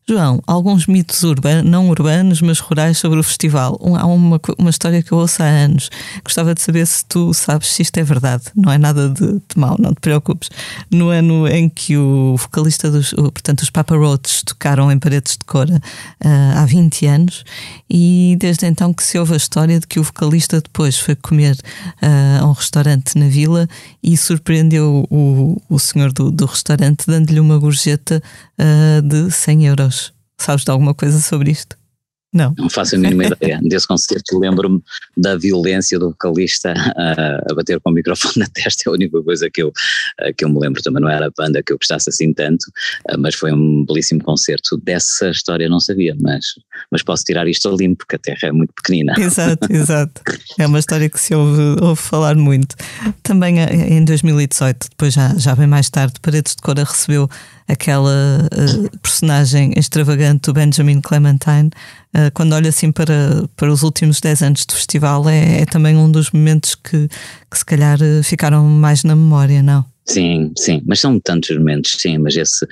[0.09, 3.76] João, alguns mitos urbanos, não urbanos, mas rurais sobre o festival.
[3.98, 5.90] Há uma, uma história que eu ouço há anos.
[6.22, 8.44] Gostava de saber se tu sabes se isto é verdade.
[8.54, 10.48] Não é nada de, de mal, não te preocupes.
[10.92, 15.44] No ano em que o vocalista dos, portanto, os Papa Roach tocaram em Paredes de
[15.44, 17.44] Cora uh, há 20 anos,
[17.90, 21.57] e desde então que se ouve a história de que o vocalista depois foi comer
[22.00, 23.68] uh, a um restaurante na vila
[24.00, 28.22] e surpreendeu o, o senhor do, do restaurante dando-lhe uma gorjeta
[28.57, 29.95] uh, de 100 euros.
[30.39, 31.76] Sabes de alguma coisa sobre isto?
[32.37, 32.55] Não.
[32.59, 33.59] Não faço a mínima ideia.
[33.62, 34.82] Desse concerto lembro-me
[35.16, 39.22] da violência do vocalista a, a bater com o microfone na testa, é a única
[39.22, 39.72] coisa que eu,
[40.37, 40.82] que eu me lembro.
[40.82, 42.66] Também não era a banda que eu gostasse assim tanto,
[43.18, 44.76] mas foi um belíssimo concerto.
[44.84, 46.45] Dessa história não sabia, mas,
[46.91, 49.14] mas posso tirar isto a limpo, porque a terra é muito pequenina.
[49.18, 50.22] Exato, exato.
[50.59, 52.76] É uma história que se ouve, ouve falar muito.
[53.22, 57.28] Também eh, em 2018, depois já, já bem mais tarde, Paredes de Cora recebeu
[57.68, 61.70] aquela uh, personagem extravagante do Benjamin Clementine,
[62.14, 65.96] uh, quando olho assim para, para os últimos 10 anos do festival, é, é também
[65.96, 67.08] um dos momentos que,
[67.50, 69.84] que se calhar uh, ficaram mais na memória, não?
[70.04, 72.66] Sim, sim, mas são tantos momentos, sim, mas esse.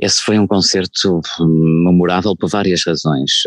[0.00, 3.42] Esse foi um concerto memorável por várias razões.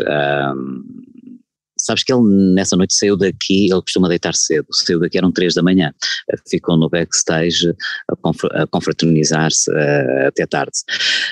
[1.82, 2.22] Sabes que ele
[2.54, 5.92] nessa noite saiu daqui, ele costuma deitar cedo, saiu daqui eram três da manhã,
[6.48, 7.74] ficou no backstage
[8.08, 10.72] a confraternizar-se uh, até tarde.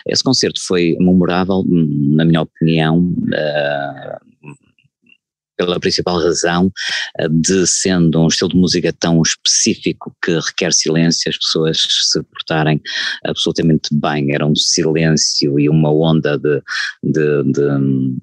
[0.06, 4.30] Esse concerto foi memorável, na minha opinião, uh,
[5.60, 6.72] pela principal razão
[7.18, 12.22] eh, de sendo um estilo de música tão específico que requer silêncio, as pessoas se
[12.22, 12.80] portarem
[13.26, 16.62] absolutamente bem, era um silêncio e uma onda de,
[17.02, 18.16] de, de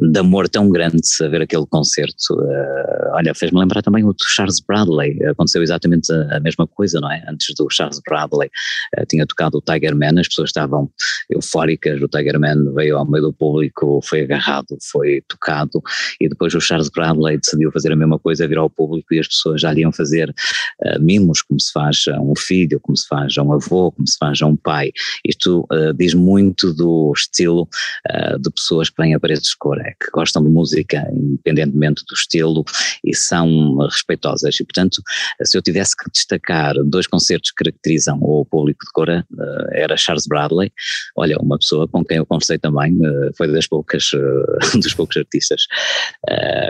[0.00, 2.32] de amor tão grande a ver aquele concerto.
[2.32, 6.98] Uh, olha, fez-me lembrar também o do Charles Bradley, aconteceu exatamente a, a mesma coisa,
[7.00, 7.22] não é?
[7.28, 8.50] Antes do Charles Bradley
[8.98, 10.90] uh, tinha tocado o Tiger Man, as pessoas estavam
[11.30, 15.82] eufóricas, o Tiger Man veio ao meio do público, foi agarrado, foi tocado
[16.20, 19.28] e depois o Charles Bradley decidiu fazer a mesma coisa, vir ao público e as
[19.28, 23.36] pessoas já iam fazer uh, mimos, como se faz a um filho, como se faz
[23.36, 24.90] a um avô, como se faz a um pai.
[25.26, 25.66] Isto
[25.96, 27.68] diz muito do estilo
[28.40, 32.14] de pessoas que vêm a paredes de cor, é que gostam de música independentemente do
[32.14, 32.64] estilo
[33.04, 34.58] e são respeitosas.
[34.60, 35.02] E, portanto,
[35.42, 39.96] se eu tivesse que destacar dois concertos que caracterizam o público de Cora, eh, era
[39.96, 40.72] Charles Bradley,
[41.16, 45.16] olha, uma pessoa com quem eu conversei também, eh, foi das poucas, eh, dos poucos
[45.16, 45.66] artistas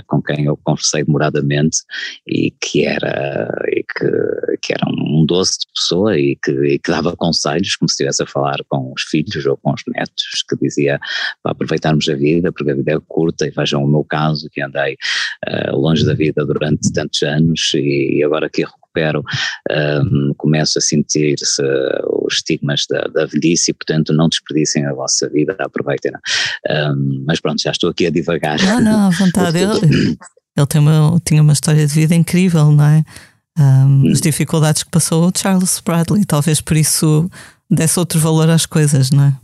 [0.07, 1.79] com quem eu conversei demoradamente
[2.27, 6.91] e que era, e que, que era um doce de pessoa e que, e que
[6.91, 10.57] dava conselhos, como se estivesse a falar com os filhos ou com os netos, que
[10.57, 10.99] dizia
[11.43, 14.63] para aproveitarmos a vida, porque a vida é curta, e vejam o meu caso, que
[14.63, 14.97] andei
[15.49, 19.23] uh, longe da vida durante tantos anos e, agora que recupero,
[19.71, 21.63] um, começo a sentir-se
[22.25, 26.21] os estigmas da, da, velhice e, portanto, não desperdicem a vossa vida, aproveitem-na.
[26.69, 28.61] Um, mas pronto, já estou aqui a divagar.
[28.63, 29.59] Não, não, à vontade.
[29.59, 30.17] ele,
[30.57, 33.05] ele tem uma, tinha uma história de vida incrível, não é?
[33.59, 37.31] Um, as dificuldades que passou o Charles Bradley, talvez por isso
[37.71, 39.42] desse outro valor às coisas, não é?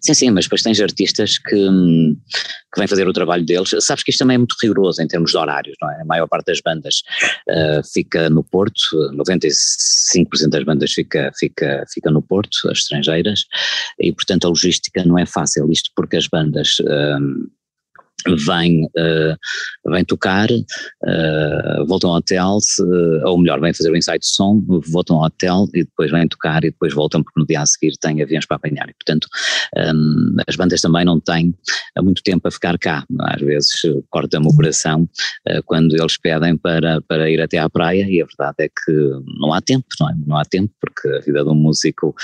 [0.00, 3.70] Sim, sim, mas depois tens artistas que, que vêm fazer o trabalho deles.
[3.80, 6.00] Sabes que isto também é muito rigoroso em termos de horários, não é?
[6.00, 7.02] A maior parte das bandas
[7.48, 8.80] uh, fica no Porto,
[9.14, 13.44] 95% das bandas fica, fica, fica no Porto, as estrangeiras,
[13.98, 15.70] e portanto a logística não é fácil.
[15.70, 16.78] Isto porque as bandas.
[16.80, 17.53] Uh,
[18.46, 22.82] vêm, uh, vêm tocar, uh, voltam ao hotel, se,
[23.24, 26.64] ou melhor, vêm fazer o ensaio de som, voltam ao hotel e depois vêm tocar
[26.64, 28.88] e depois voltam porque no dia a seguir têm aviões para apanhar.
[28.88, 29.28] E, portanto,
[29.76, 31.54] um, as bandas também não têm
[31.98, 33.04] muito tempo a ficar cá.
[33.20, 33.72] Às vezes
[34.10, 35.02] corta-me o coração
[35.48, 38.92] uh, quando eles pedem para, para ir até à praia e a verdade é que
[39.38, 40.14] não há tempo, não é?
[40.26, 42.14] Não há tempo porque a vida de um músico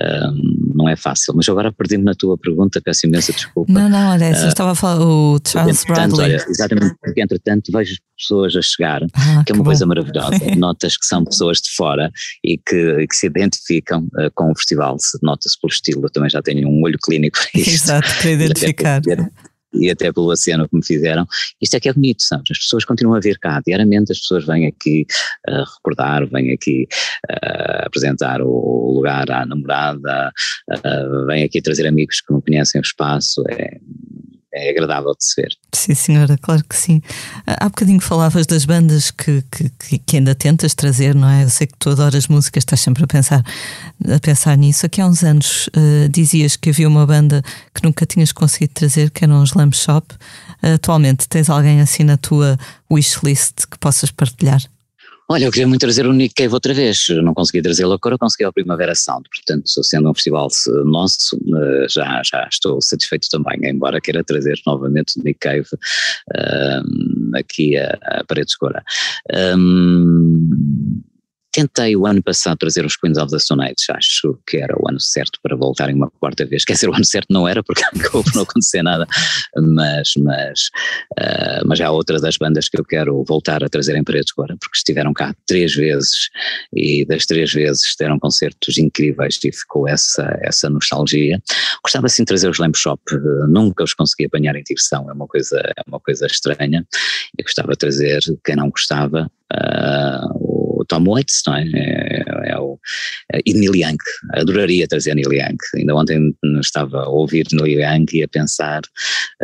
[0.00, 1.34] um, não é fácil.
[1.34, 3.72] Mas agora perdi-me na tua pergunta, peço imensa desculpa.
[3.72, 6.34] Não, não, olha, estava a falar, o Charles Bradley.
[6.34, 9.90] Olha, exatamente, porque entretanto vejo pessoas a chegar, ah, que é uma coisa bom.
[9.90, 10.38] maravilhosa.
[10.56, 12.10] Notas que são pessoas de fora
[12.44, 16.42] e que, que se identificam uh, com o festival, nota-se pelo estilo, eu também já
[16.42, 17.70] tenho um olho clínico para isto.
[17.70, 19.02] Exato, para identificar
[19.72, 21.26] e até pelo aceno que me fizeram,
[21.60, 22.50] isto é que é bonito, sabes?
[22.50, 25.06] As pessoas continuam a vir cá, diariamente as pessoas vêm aqui
[25.48, 26.86] uh, recordar, vêm aqui
[27.30, 30.32] uh, apresentar o lugar à namorada,
[30.70, 33.78] uh, vêm aqui trazer amigos que não conhecem o espaço, é,
[34.52, 35.50] é agradável de se ver.
[35.74, 37.02] Sim, senhora, claro que sim.
[37.46, 41.44] Há bocadinho falavas das bandas que, que, que, ainda tentas trazer, não é?
[41.44, 43.44] Eu sei que tu adoras música, estás sempre a pensar,
[44.04, 44.86] a pensar nisso.
[44.86, 47.42] Aqui há uns anos uh, dizias que havia uma banda
[47.74, 50.14] que nunca tinhas conseguido trazer, que era um Slam Shop.
[50.62, 52.58] Uh, atualmente tens alguém assim na tua
[52.90, 54.62] wishlist que possas partilhar?
[55.30, 58.44] Olha, eu queria muito trazer o Nick Cave outra vez, não consegui trazê-lo agora, consegui
[58.44, 60.48] ao Primavera Sound, portanto, sendo um festival
[60.86, 65.68] nosso, eh, já, já estou satisfeito também, embora queira trazer novamente o Nick Cave
[66.34, 68.82] um, aqui a, a Parede Escura.
[69.54, 71.02] Um,
[71.58, 74.88] Tentei o ano passado trazer os Queens of the Stone Age, acho que era o
[74.88, 76.64] ano certo para voltarem uma quarta vez.
[76.64, 79.04] Quer dizer, o ano certo não era porque acabou não acontecer nada,
[79.56, 80.60] mas, mas,
[81.18, 84.56] uh, mas há outras das bandas que eu quero voltar a trazer em Paredes agora,
[84.60, 86.28] porque estiveram cá três vezes
[86.72, 91.42] e das três vezes deram concertos incríveis e ficou essa, essa nostalgia.
[91.82, 93.02] Gostava sim de trazer os Lamp Shop,
[93.48, 96.86] nunca os consegui apanhar em direção, é uma coisa, é uma coisa estranha.
[97.36, 100.47] Eu gostava de trazer, quem não gostava, uh,
[100.88, 101.64] Tom Waits, não é?
[101.74, 102.78] É, é o,
[103.32, 103.98] é, e Neil Young,
[104.34, 105.56] adoraria trazer Neil Young.
[105.76, 108.82] Ainda ontem estava a ouvir Neil Young e a pensar,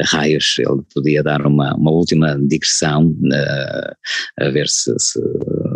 [0.06, 5.20] raios, ele podia dar uma, uma última digressão uh, a ver se, se,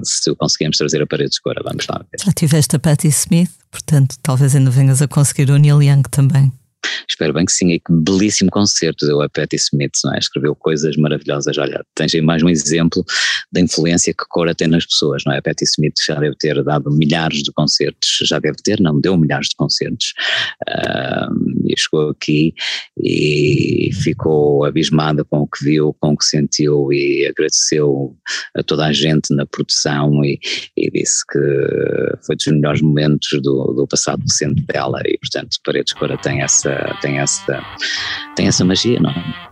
[0.02, 1.62] se conseguimos trazer a parede de cora.
[1.62, 2.24] Vamos lá ver.
[2.24, 6.52] Já tiveste a Patti Smith, portanto, talvez ainda venhas a conseguir o Neil Young também.
[7.08, 10.18] Espero bem que sim, e que belíssimo concerto deu a Patti Smith, não é?
[10.18, 11.56] Escreveu coisas maravilhosas.
[11.58, 13.04] Olha, tens aí mais um exemplo
[13.52, 15.38] da influência que Cora tem nas pessoas, não é?
[15.38, 19.16] A Patti Smith já deve ter dado milhares de concertos, já deve ter, não, deu
[19.16, 20.12] milhares de concertos,
[20.68, 22.54] uh, e chegou aqui
[22.98, 28.16] e ficou abismada com o que viu, com o que sentiu e agradeceu
[28.56, 30.38] a toda a gente na produção e,
[30.76, 31.38] e disse que
[32.26, 36.70] foi dos melhores momentos do, do passado recente dela e, portanto, Paredes Cora tem essa
[37.00, 37.62] tem essa,
[38.34, 39.48] tem essa magia, não é?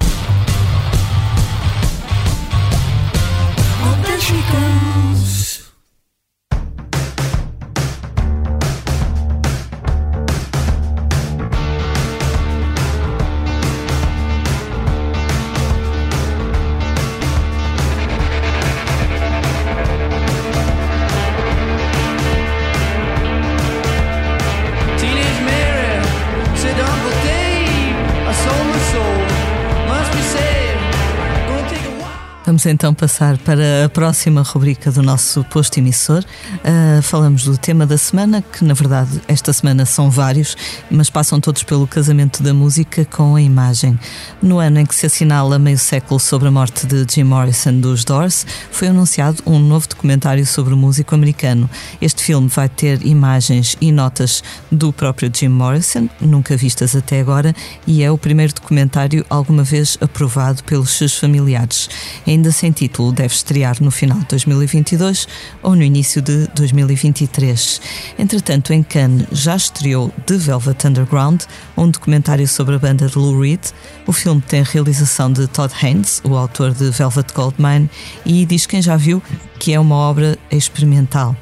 [32.56, 36.24] Vamos então passar para a próxima rubrica do nosso posto emissor.
[36.64, 40.56] Uh, falamos do tema da semana, que na verdade esta semana são vários,
[40.90, 44.00] mas passam todos pelo casamento da música com a imagem.
[44.40, 48.06] No ano em que se assinala meio século sobre a morte de Jim Morrison dos
[48.06, 51.68] Doors, foi anunciado um novo documentário sobre o músico americano.
[52.00, 54.42] Este filme vai ter imagens e notas
[54.72, 57.54] do próprio Jim Morrison, nunca vistas até agora,
[57.86, 61.90] e é o primeiro documentário alguma vez aprovado pelos seus familiares.
[62.26, 65.26] Em ainda sem título, deve estrear no final de 2022
[65.62, 67.80] ou no início de 2023.
[68.18, 71.42] Entretanto, em Cannes já estreou The Velvet Underground,
[71.76, 73.60] um documentário sobre a banda de Lou Reed.
[74.06, 77.90] O filme tem a realização de Todd Haynes, o autor de Velvet Goldmine,
[78.24, 79.22] e diz quem já viu
[79.58, 81.34] que é uma obra experimental.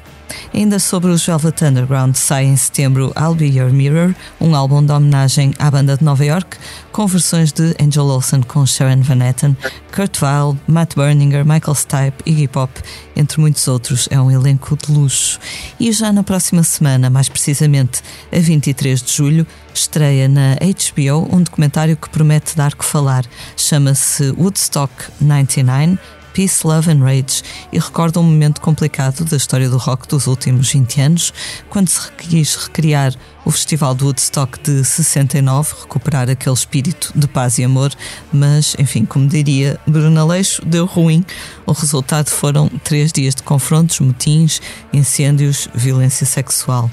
[0.53, 4.91] Ainda sobre os Velvet Underground, sai em setembro I'll Be Your Mirror, um álbum de
[4.91, 6.57] homenagem à banda de Nova York,
[6.91, 9.57] com versões de Angel Olsen com Sharon Van Etten,
[9.93, 12.71] Kurt Weill, Matt Berninger, Michael Stipe, Iggy Pop,
[13.15, 14.07] entre muitos outros.
[14.11, 15.39] É um elenco de luxo.
[15.79, 18.01] E já na próxima semana, mais precisamente
[18.31, 23.25] a 23 de julho, estreia na HBO um documentário que promete dar que falar.
[23.57, 25.97] Chama-se Woodstock 99
[26.35, 30.69] Peace, Love and Rage e recorda um momento complicado da história do rock dos últimos
[30.69, 31.33] 20 anos,
[31.69, 33.15] quando se quis recriar
[33.45, 37.93] o Festival do Woodstock de 69, recuperar aquele espírito de paz e amor,
[38.33, 41.23] mas, enfim, como diria Bruno Aleixo, deu ruim.
[41.65, 44.61] O resultado foram três dias de confrontos, motins,
[44.91, 46.91] incêndios, violência sexual.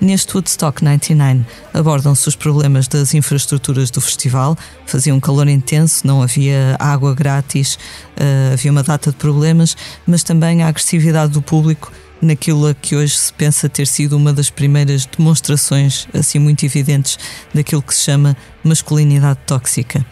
[0.00, 1.44] Neste Woodstock 99
[1.74, 4.56] abordam-se os problemas das infraestruturas do festival.
[4.86, 10.22] Fazia um calor intenso, não havia água grátis, uh, havia uma data de problemas, mas
[10.22, 15.06] também a agressividade do público naquilo que hoje se pensa ter sido uma das primeiras
[15.06, 17.18] demonstrações assim muito evidentes
[17.54, 20.04] daquilo que se chama masculinidade tóxica.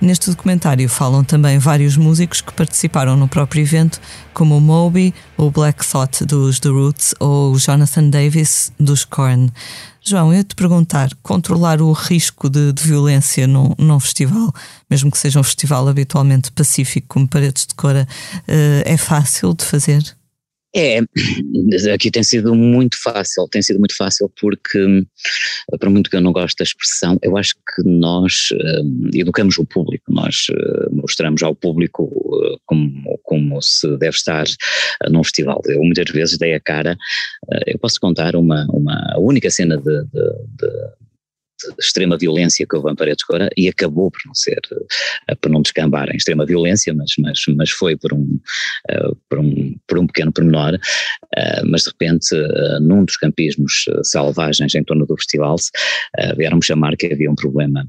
[0.00, 4.00] Neste documentário falam também vários músicos que participaram no próprio evento,
[4.32, 9.52] como o Moby, o Black Thought dos The Roots ou o Jonathan Davis dos Korn.
[10.02, 14.52] João, eu te perguntar, controlar o risco de, de violência num, num, festival,
[14.88, 18.06] mesmo que seja um festival habitualmente pacífico como Paredes de Cora,
[18.36, 20.15] uh, é fácil de fazer?
[20.78, 21.00] É,
[21.90, 25.06] aqui tem sido muito fácil, tem sido muito fácil porque,
[25.80, 29.64] por muito que eu não goste da expressão, eu acho que nós uh, educamos o
[29.64, 34.44] público, nós uh, mostramos ao público uh, como, como se deve estar
[35.08, 35.62] num festival.
[35.64, 36.94] Eu muitas vezes dei a cara,
[37.66, 41.05] eu posso contar uma, uma única cena de, de, de
[41.78, 44.60] extrema violência que houve em Paredes Cora e acabou por não ser,
[45.40, 48.38] por não descambar em extrema violência, mas, mas, mas foi por um,
[49.28, 50.78] por um, por um pequeno pormenor,
[51.64, 52.34] mas de repente
[52.80, 55.56] num dos campismos selvagens em torno do festival
[56.36, 57.88] vieram-me chamar que havia um problema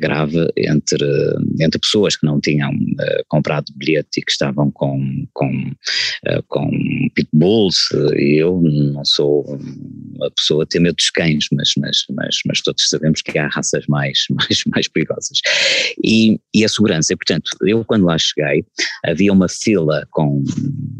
[0.00, 1.06] grave entre,
[1.60, 2.72] entre pessoas que não tinham
[3.28, 5.72] comprado bilhete e que estavam com, com,
[6.48, 6.70] com
[7.14, 9.44] pitbulls e eu não sou
[10.16, 13.48] uma pessoa a ter medo dos cães, mas, mas, mas, mas todos sabemos que há
[13.48, 15.38] raças mais, mais, mais perigosas.
[16.02, 18.64] E, e a segurança, portanto, eu quando lá cheguei,
[19.04, 20.42] havia uma fila com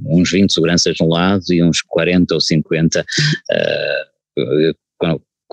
[0.07, 4.75] uns 20 seguranças de um lado e uns 40 ou 50 uh,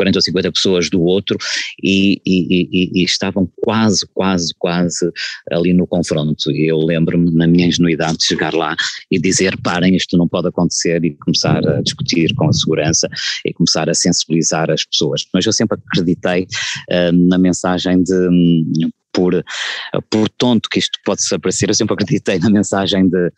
[0.02, 1.38] 40 ou 50 pessoas do outro
[1.82, 5.12] e, e, e, e, estavam quase, quase, quase
[5.52, 6.52] ali no confronto.
[6.52, 8.76] E eu lembro-me, na minha ingenuidade, de chegar lá
[9.10, 13.08] e dizer: parem, isto não pode acontecer, e começar a discutir com a segurança
[13.46, 15.26] e começar a sensibilizar as pessoas.
[15.34, 19.44] Mas eu sempre acreditei uh, na mensagem de por,
[20.10, 23.30] por tonto que isto pode se aparecer, eu sempre acreditei na mensagem de,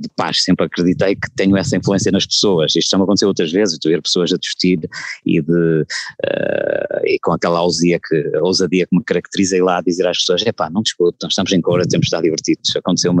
[0.00, 2.74] de paz, sempre acreditei que tenho essa influência nas pessoas.
[2.74, 4.88] Isto já me aconteceu outras vezes, de ver pessoas a discutir
[5.24, 10.06] e, de, uh, e com aquela ousadia que, ousadia que me caracteriza e lá dizer
[10.06, 12.74] às pessoas: é pá, não discute, nós estamos em cor, temos de estar divertidos.
[12.76, 13.20] Aconteceu-me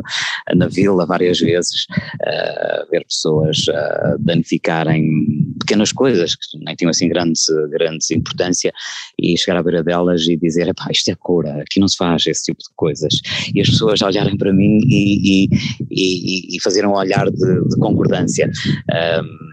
[0.54, 7.08] na vila várias vezes, uh, ver pessoas uh, danificarem pequenas coisas que nem tinham assim
[7.08, 7.40] grande,
[7.70, 8.72] grande importância
[9.18, 11.96] e chegar à beira delas e dizer: é pá, isto é cura, aqui não se
[11.96, 13.20] faz esse tipo de coisas.
[13.54, 15.48] E as pessoas olharem para mim e, e,
[15.90, 18.50] e, e fazerem um olhar de, de concordância.
[18.90, 19.52] Um,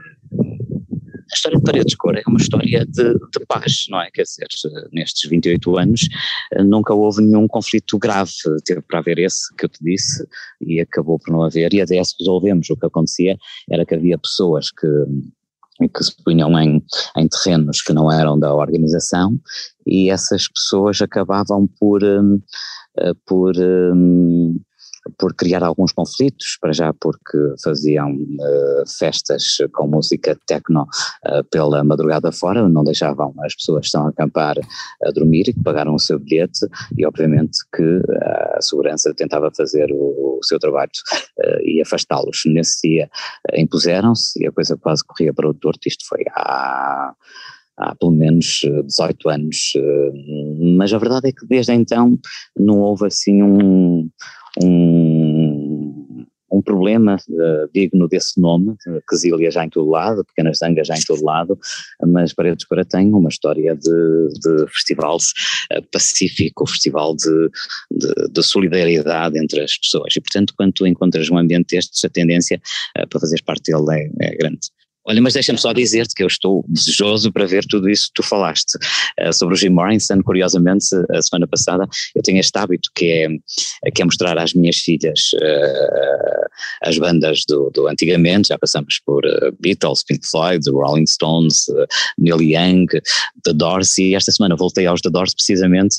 [1.32, 4.10] a história de Paredes Cor é uma história de, de, paz, não é?
[4.12, 4.48] Quer dizer,
[4.92, 6.02] nestes 28 anos
[6.66, 8.32] nunca houve nenhum conflito grave,
[8.66, 10.28] teve para haver esse que eu te disse
[10.60, 12.68] e acabou por não haver e até resolvemos.
[12.72, 13.38] O que acontecia
[13.70, 14.88] era que havia pessoas que
[15.88, 16.84] que se punham em,
[17.16, 19.40] em terrenos que não eram da organização
[19.90, 22.40] e essas pessoas acabavam por, um,
[23.00, 24.60] eh, por, um,
[25.18, 31.84] por criar alguns conflitos, para já porque faziam uh, festas com música techno uh, pela
[31.84, 34.58] madrugada fora, não deixavam as pessoas que estão a acampar
[35.04, 38.02] a dormir e que pagaram o seu bilhete e obviamente que
[38.56, 40.92] a segurança tentava fazer o, o seu trabalho
[41.64, 42.44] e afastá-los.
[42.46, 43.10] Nesse dia
[43.56, 47.14] impuseram-se e a coisa quase corria para o torto, isto foi há
[47.80, 49.74] há pelo menos 18 anos,
[50.76, 52.20] mas a verdade é que desde então
[52.58, 54.10] não houve assim um,
[54.62, 58.76] um, um problema uh, digno desse nome,
[59.08, 61.58] Quesília já em todo lado, Pequenas Zangas já em todo lado,
[62.06, 65.18] mas Paredes Cora tem uma história de, de festival
[65.92, 67.50] pacífico, festival de,
[67.92, 72.10] de, de, solidariedade entre as pessoas e portanto quando tu encontras um ambiente destes, a
[72.10, 72.60] tendência
[73.10, 74.70] para fazeres parte dele é, é grande.
[75.10, 78.24] Olha, mas deixa-me só dizer-te que eu estou desejoso para ver tudo isso que tu
[78.24, 78.76] falaste
[79.20, 80.22] uh, sobre o Jim Morrison.
[80.22, 84.76] Curiosamente, a semana passada eu tenho este hábito que é, que é mostrar às minhas
[84.76, 86.50] filhas uh,
[86.84, 88.50] as bandas do, do, antigamente.
[88.50, 91.66] Já passamos por uh, Beatles, Pink Floyd, Rolling Stones,
[92.16, 92.86] Neil Young,
[93.44, 93.98] The Doors.
[93.98, 95.96] E esta semana voltei aos The Doors precisamente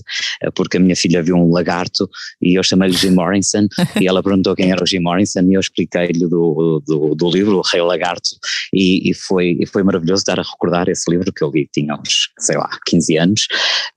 [0.54, 2.08] porque a minha filha viu um lagarto
[2.40, 3.66] e eu chamei-lhe Jim Morrison
[4.00, 7.58] e ela perguntou quem era o Jim Morrison e eu expliquei-lhe do, do, do livro
[7.58, 8.30] O Rei Lagarto.
[8.72, 11.94] E e, foi, e foi maravilhoso estar a recordar esse livro que eu li, tinha
[11.94, 13.46] uns, sei lá, 15 anos,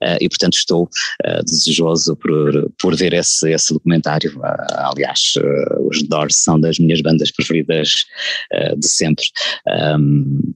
[0.02, 4.36] uh, e portanto estou uh, desejoso por, por ver esse, esse documentário.
[4.38, 5.20] Uh, aliás,
[5.88, 7.90] os Doors são das minhas bandas preferidas
[8.78, 9.24] de sempre.
[9.98, 10.54] Um,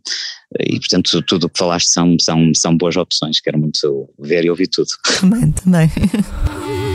[0.60, 4.50] e portanto tudo o que falaste são, são, são boas opções, quero muito ver e
[4.50, 4.88] ouvir tudo.
[5.20, 5.88] Também, também.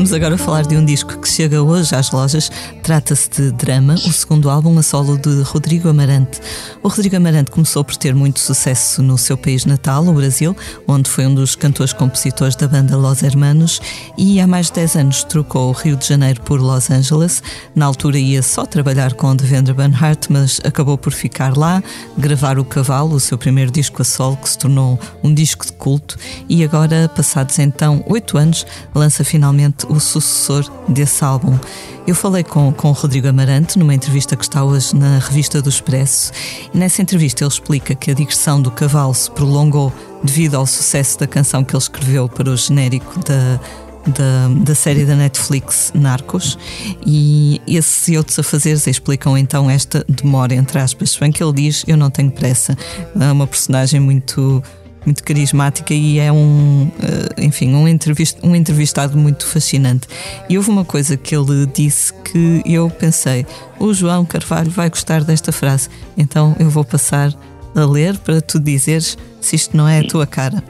[0.00, 2.50] Vamos agora falar de um disco que chega hoje às lojas.
[2.82, 6.40] Trata-se de Drama, o segundo álbum a solo de Rodrigo Amarante.
[6.82, 10.56] O Rodrigo Amarante começou por ter muito sucesso no seu país natal, o Brasil,
[10.88, 13.78] onde foi um dos cantores-compositores da banda Los Hermanos
[14.16, 17.42] e há mais de 10 anos trocou o Rio de Janeiro por Los Angeles.
[17.74, 21.82] Na altura ia só trabalhar com Devendra Banhart, mas acabou por ficar lá,
[22.16, 25.74] gravar O Cavalo, o seu primeiro disco a solo, que se tornou um disco de
[25.74, 26.16] culto,
[26.48, 31.58] e agora, passados então 8 anos, lança finalmente o sucessor desse álbum.
[32.06, 35.68] Eu falei com, com o Rodrigo Amarante numa entrevista que está hoje na revista do
[35.68, 36.32] Expresso,
[36.72, 41.18] e nessa entrevista ele explica que a digressão do cavalo se prolongou devido ao sucesso
[41.18, 43.60] da canção que ele escreveu para o genérico da
[44.06, 46.58] da, da série da Netflix Narcos
[47.04, 51.16] e esses e outros afazeres explicam então esta demora, entre aspas.
[51.16, 52.76] Bem que ele diz: Eu não tenho pressa.
[53.18, 54.62] É uma personagem muito
[55.04, 60.06] muito carismática e é um, eh, enfim, um, entrevist, um entrevistado muito fascinante.
[60.48, 63.46] E houve uma coisa que ele disse que eu pensei:
[63.78, 67.34] o João Carvalho vai gostar desta frase, então eu vou passar
[67.74, 70.62] a ler para tu dizeres se isto não é a tua cara.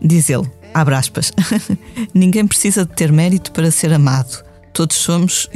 [0.00, 1.32] Diz ele: Abre aspas.
[2.14, 4.44] Ninguém precisa de ter mérito para ser amado.
[4.72, 5.48] Todos somos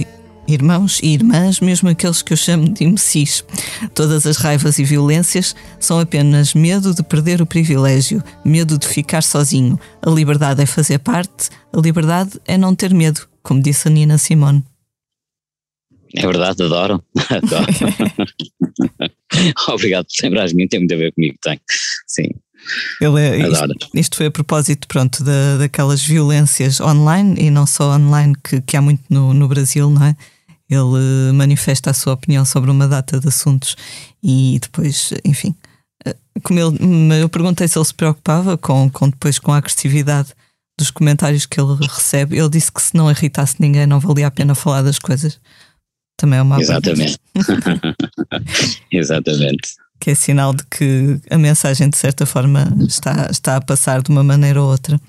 [0.52, 3.44] irmãos e irmãs, mesmo aqueles que eu chamo de imbecis.
[3.94, 9.22] Todas as raivas e violências são apenas medo de perder o privilégio, medo de ficar
[9.22, 9.78] sozinho.
[10.00, 14.18] A liberdade é fazer parte, a liberdade é não ter medo, como disse a Nina
[14.18, 14.64] Simone.
[16.14, 17.02] É verdade, adoro.
[17.30, 17.66] adoro.
[19.68, 21.58] Obrigado por lembrares de mim, tem muito a ver comigo, tem.
[22.06, 22.28] Sim.
[23.00, 27.96] Ele é, isto, isto, foi a propósito pronto, da, daquelas violências online e não só
[27.96, 30.16] online que, que há muito no, no Brasil, não é?
[30.72, 33.76] Ele manifesta a sua opinião sobre uma data de assuntos
[34.22, 35.54] e depois, enfim,
[36.04, 40.32] eh, como ele, eu perguntei se ele se preocupava com, com depois com a agressividade
[40.78, 42.38] dos comentários que ele recebe.
[42.38, 45.38] Ele disse que se não irritasse ninguém não valia a pena falar das coisas.
[46.16, 47.18] Também é uma Exatamente.
[48.90, 54.02] Exatamente que é sinal de que a mensagem, de certa forma, está, está a passar
[54.02, 55.00] de uma maneira ou outra.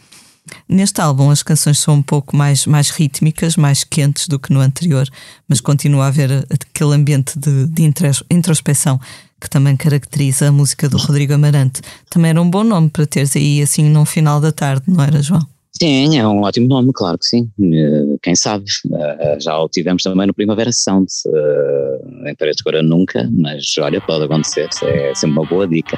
[0.67, 4.59] Neste álbum, as canções são um pouco mais, mais rítmicas, mais quentes do que no
[4.59, 5.07] anterior,
[5.47, 7.91] mas continua a haver aquele ambiente de, de
[8.29, 8.99] introspecção
[9.39, 11.81] que também caracteriza a música do Rodrigo Amarante.
[12.09, 15.21] Também era um bom nome para teres aí assim no final da tarde, não era,
[15.21, 15.45] João?
[15.75, 17.49] Sim, é um ótimo nome, claro que sim.
[17.59, 18.65] Eh, quem sabe?
[18.93, 21.07] Eh, já o tivemos também no Primavera Sound.
[21.27, 24.69] Eh, em Paredes Cora nunca, mas olha, pode acontecer.
[24.83, 25.97] É sempre uma boa dica.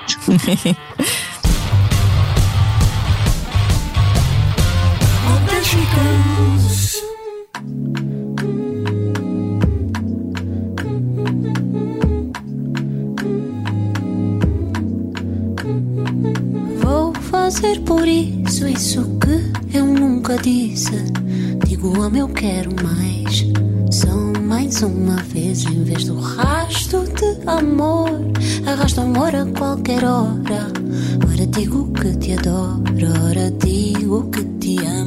[16.82, 20.92] Vou fazer por isso isso que eu nunca disse.
[21.66, 23.46] Digo amo, eu quero mais.
[23.92, 28.12] São mais uma vez em vez do rasto de amor.
[28.68, 30.72] Arrasto amor a qualquer hora.
[31.28, 32.82] Ora digo que te adoro,
[33.30, 35.05] ora digo que te amo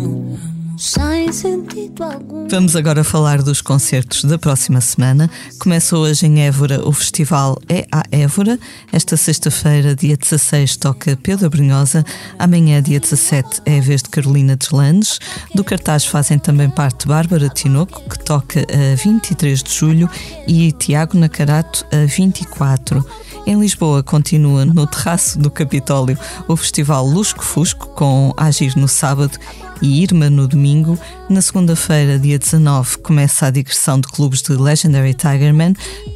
[0.78, 2.48] sem sentido algum.
[2.48, 5.28] Vamos agora falar dos concertos da próxima semana.
[5.58, 8.58] Começa hoje em Évora o festival É a Évora.
[8.92, 12.04] Esta sexta-feira, dia 16, toca Pedro Brunhosa.
[12.38, 15.18] Amanhã, dia 17, é a vez de Carolina Deslandes.
[15.54, 20.08] Do cartaz fazem também parte Bárbara Tinoco, que toca a 23 de julho,
[20.46, 23.04] e Tiago Nacarato a 24.
[23.48, 29.38] Em Lisboa continua no terraço do Capitólio o Festival Lusco Fusco, com Agir no sábado
[29.80, 30.98] e Irma no domingo.
[31.30, 35.72] Na segunda-feira, dia 19, começa a digressão de clubes de Legendary Tigerman,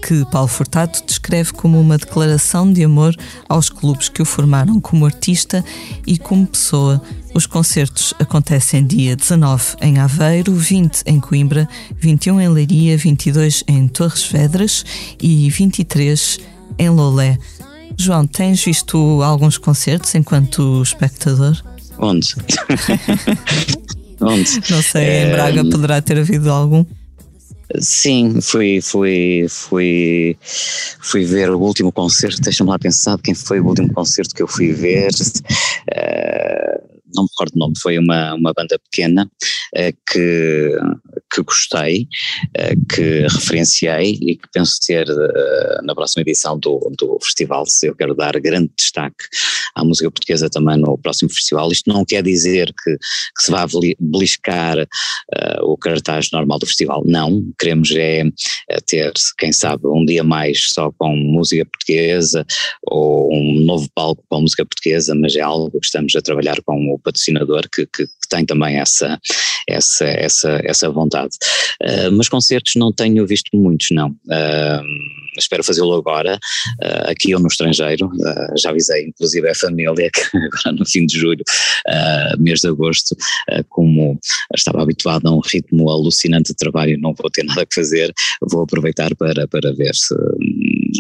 [0.07, 3.17] que Paulo Furtado descreve como uma declaração de amor
[3.49, 5.65] aos clubes que o formaram como artista
[6.07, 7.01] e como pessoa.
[7.35, 11.67] Os concertos acontecem dia 19 em Aveiro, 20 em Coimbra,
[11.99, 14.85] 21 em Leiria, 22 em Torres Vedras
[15.19, 17.39] e 23 em Lolé.
[17.99, 21.61] João, tens visto alguns concertos enquanto espectador?
[21.99, 22.35] Onde?
[24.21, 24.71] Onde?
[24.71, 25.71] Não sei, em Braga é...
[25.71, 26.85] poderá ter havido algum.
[27.79, 30.37] Sim, fui, fui, fui,
[31.01, 34.49] fui ver o último concerto, deixa-me lá pensar quem foi o último concerto que eu
[34.49, 35.11] fui ver.
[35.11, 40.77] Uh, não me recordo o nome, foi uma, uma banda pequena uh, que,
[41.33, 42.09] que gostei,
[42.59, 47.87] uh, que referenciei e que penso ter uh, na próxima edição do, do festival, se
[47.87, 49.25] eu quero dar grande destaque
[49.75, 51.71] à música portuguesa também no próximo festival.
[51.71, 53.67] Isto não quer dizer que, que se vá
[53.99, 54.77] beliscar
[55.63, 58.25] o cartaz normal do festival, não, queremos é
[58.87, 62.45] ter, quem sabe, um dia mais só com música portuguesa
[62.83, 66.93] ou um novo palco com música portuguesa, mas é algo que estamos a trabalhar com
[66.93, 69.19] o patrocinador que, que, que tem também essa,
[69.69, 71.22] essa, essa, essa vontade.
[71.27, 74.11] Uh, mas concertos não tenho visto muitos, não.
[74.11, 74.85] Uh,
[75.39, 78.11] espero fazê-lo agora, uh, aqui ou no estrangeiro.
[78.59, 81.45] já avisei, inclusive, a família que agora no fim de julho,
[82.39, 83.17] mês de agosto,
[83.69, 84.19] como
[84.55, 88.63] estava habituado a um ritmo alucinante de trabalho, não vou ter nada que fazer, vou
[88.63, 90.15] aproveitar para, para ver se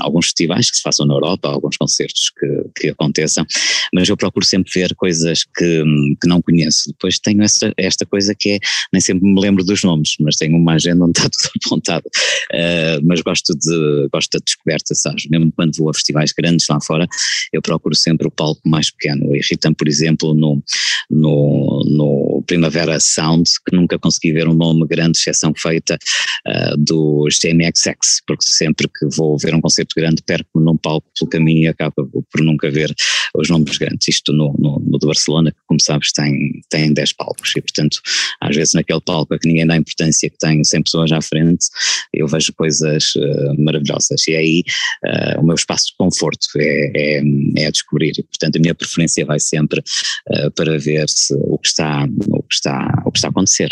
[0.00, 3.44] alguns festivais que se façam na Europa, alguns concertos que, que aconteçam,
[3.92, 5.84] mas eu procuro sempre ver coisas que,
[6.20, 6.88] que não conheço.
[6.88, 8.58] Depois tenho esta, esta coisa que é,
[8.92, 12.04] nem sempre me lembro dos nomes, mas tenho uma agenda onde está tudo apontado.
[12.52, 15.26] Uh, mas gosto de gosto da descoberta, sabes?
[15.28, 17.06] Mesmo quando vou a festivais grandes lá fora,
[17.52, 19.34] eu procuro sempre o palco mais pequeno.
[19.34, 20.62] Irrita-me, por exemplo, no,
[21.10, 25.98] no, no Primavera Sound, que nunca consegui ver um nome grande, exceção feita
[26.46, 31.30] uh, do GMXX, porque sempre que vou ver um concerto grande, perco-me num palco pelo
[31.30, 31.94] caminho e acabo
[32.30, 32.94] por nunca ver
[33.34, 34.08] os nomes grandes.
[34.08, 38.00] Isto no, no, no de Barcelona, que como sabes tem, tem 10 palcos e portanto
[38.40, 41.66] às vezes naquele palco a que ninguém dá importância que tem 100 pessoas à frente,
[42.12, 44.64] eu vejo coisas uh, maravilhosas e aí
[45.04, 47.22] uh, o meu espaço de conforto é, é,
[47.58, 51.58] é, a descobrir e portanto a minha preferência vai sempre uh, para ver se, o,
[51.58, 53.70] que está, o, que está, o que está a acontecer.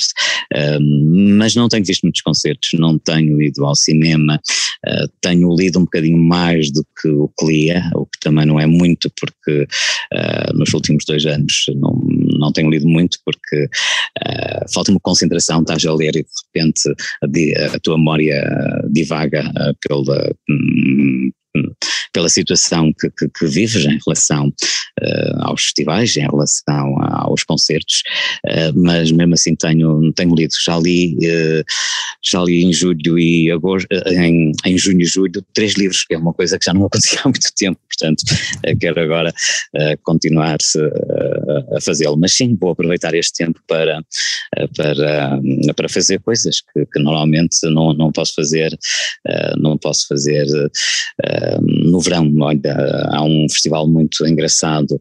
[1.37, 4.41] mas não tenho visto muitos concertos, não tenho ido ao cinema,
[5.21, 8.67] tenho lido um bocadinho mais do que o que lia, o que também não é
[8.67, 9.67] muito porque
[10.55, 11.93] nos últimos dois anos não,
[12.39, 16.89] não tenho lido muito porque uh, falta-me concentração, estás a ler e de repente
[17.23, 18.43] a, a tua memória
[18.91, 21.30] divaga uh, pela, um,
[22.13, 28.03] pela situação que, que, que, vives em relação uh, aos festivais, em relação aos concertos,
[28.47, 31.65] uh, mas mesmo assim tenho, tenho lido, já li, uh,
[32.23, 36.19] já li em julho e agosto, em, em junho e julho, três livros, que é
[36.19, 38.25] uma coisa que já não acontecia há muito tempo, portanto
[38.81, 39.33] quero agora
[40.03, 40.59] continuar
[41.77, 44.03] a fazê-lo, mas sim, vou aproveitar este tempo para,
[44.77, 45.41] para,
[45.75, 48.77] para fazer coisas que, que normalmente não, não posso fazer,
[49.59, 50.47] não posso fazer
[51.61, 52.33] no verão.
[52.41, 52.77] Olha,
[53.11, 55.01] há um festival muito engraçado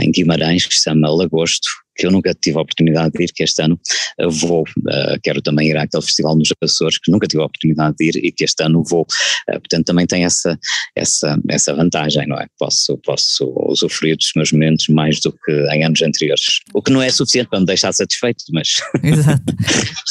[0.00, 1.68] em Guimarães que se chama Lagosto,
[1.98, 3.78] que eu nunca tive a oportunidade de ir, que este ano
[4.20, 7.96] uh, vou, uh, quero também ir àquele festival nos Açores, que nunca tive a oportunidade
[7.98, 10.58] de ir e que este ano vou, uh, portanto também tem essa,
[10.96, 12.46] essa, essa vantagem, não é?
[12.58, 17.02] Posso, posso usufruir dos meus momentos mais do que em anos anteriores, o que não
[17.02, 18.68] é suficiente para me deixar satisfeito, mas...
[19.02, 19.54] Exato.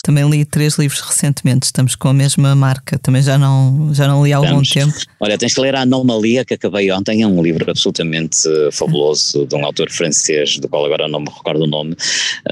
[0.03, 4.25] Também li três livros recentemente, estamos com a mesma marca, também já não, já não
[4.25, 4.93] li há algum tempo.
[5.19, 8.38] Olha, tens que ler a Anomalia, que acabei ontem, é um livro absolutamente
[8.71, 11.95] fabuloso, de um autor francês, do qual agora não me recordo o nome, nome,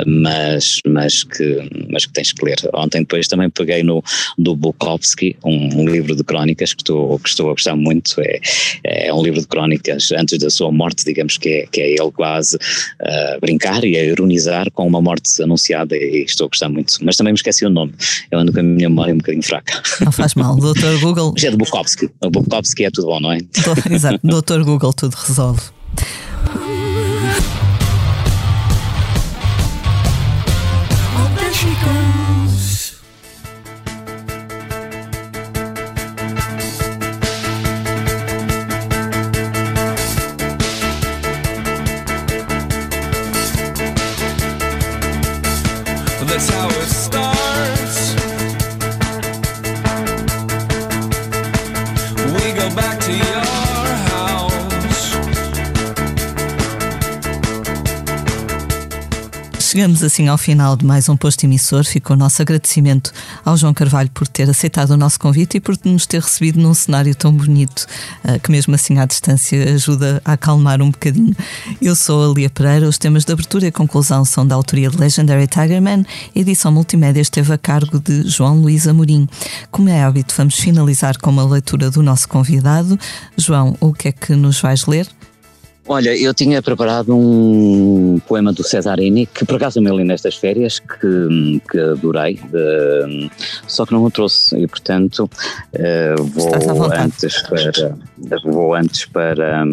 [0.05, 2.57] mas, mas, que, mas que tens que ler.
[2.73, 4.03] Ontem depois também peguei no
[4.37, 8.39] do Bukowski, um, um livro de crónicas que estou, que estou a gostar muito, é,
[8.83, 12.11] é um livro de crónicas antes da sua morte, digamos que é, que é ele
[12.11, 12.57] quase
[13.01, 17.17] a brincar e a ironizar com uma morte anunciada e estou a gostar muito, mas
[17.17, 17.93] também me esqueci o nome,
[18.31, 19.81] eu ando com a minha memória um bocadinho fraca.
[20.01, 20.99] Não faz mal, Dr.
[21.01, 21.33] Google...
[21.37, 23.39] Já é de Bukowski, o Bukowski é tudo bom, não é?
[23.89, 24.63] Exato, Dr.
[24.63, 25.61] Google tudo resolve.
[59.75, 61.83] Chegamos assim ao final de mais um posto emissor.
[61.83, 63.11] Fica o nosso agradecimento
[63.43, 66.73] ao João Carvalho por ter aceitado o nosso convite e por nos ter recebido num
[66.73, 67.85] cenário tão bonito
[68.23, 71.35] eh, que, mesmo assim, à distância, ajuda a acalmar um bocadinho.
[71.81, 72.87] Eu sou a Lia Pereira.
[72.87, 76.05] Os temas de abertura e conclusão são da autoria de Legendary Tigerman.
[76.33, 79.27] Edição multimédia esteve a cargo de João Luís Amorim.
[79.71, 82.97] Como é hábito, vamos finalizar com uma leitura do nosso convidado.
[83.35, 85.05] João, o que é que nos vais ler?
[85.87, 90.79] Olha, eu tinha preparado um poema do Cesarini, que por acaso me li nestas férias,
[90.79, 93.29] que, que adorei, uh,
[93.67, 97.97] só que não o trouxe e portanto uh, vou, antes para,
[98.43, 99.63] vou antes para,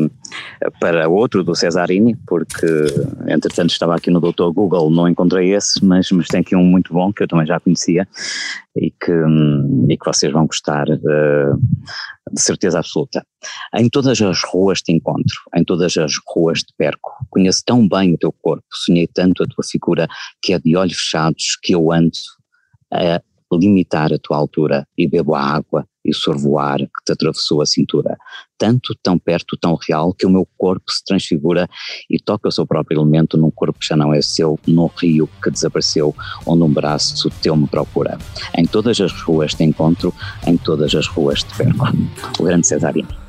[0.80, 2.66] para outro do Cesarini, porque
[3.28, 6.92] entretanto estava aqui no Doutor Google, não encontrei esse, mas, mas tem aqui um muito
[6.92, 8.06] bom que eu também já conhecia
[8.76, 9.12] e que,
[9.88, 11.60] e que vocês vão gostar uh,
[12.32, 13.24] de certeza absoluta.
[13.74, 17.12] Em todas as ruas te encontro, em todas as ruas te perco.
[17.30, 20.08] Conheço tão bem o teu corpo, sonhei tanto a tua figura
[20.40, 22.10] que é de olhos fechados que eu ando
[22.92, 23.20] a
[23.56, 27.62] limitar a tua altura e bebo a água e sorvo o ar que te atravessou
[27.62, 28.16] a cintura.
[28.58, 31.68] Tanto, tão perto, tão real, que o meu corpo se transfigura
[32.10, 35.28] e toca o seu próprio elemento num corpo que já não é seu, num rio
[35.42, 36.14] que desapareceu,
[36.46, 38.18] onde um braço teu me procura.
[38.56, 40.12] Em todas as ruas te encontro,
[40.46, 41.86] em todas as ruas te perco.
[42.38, 43.22] O grande Césarino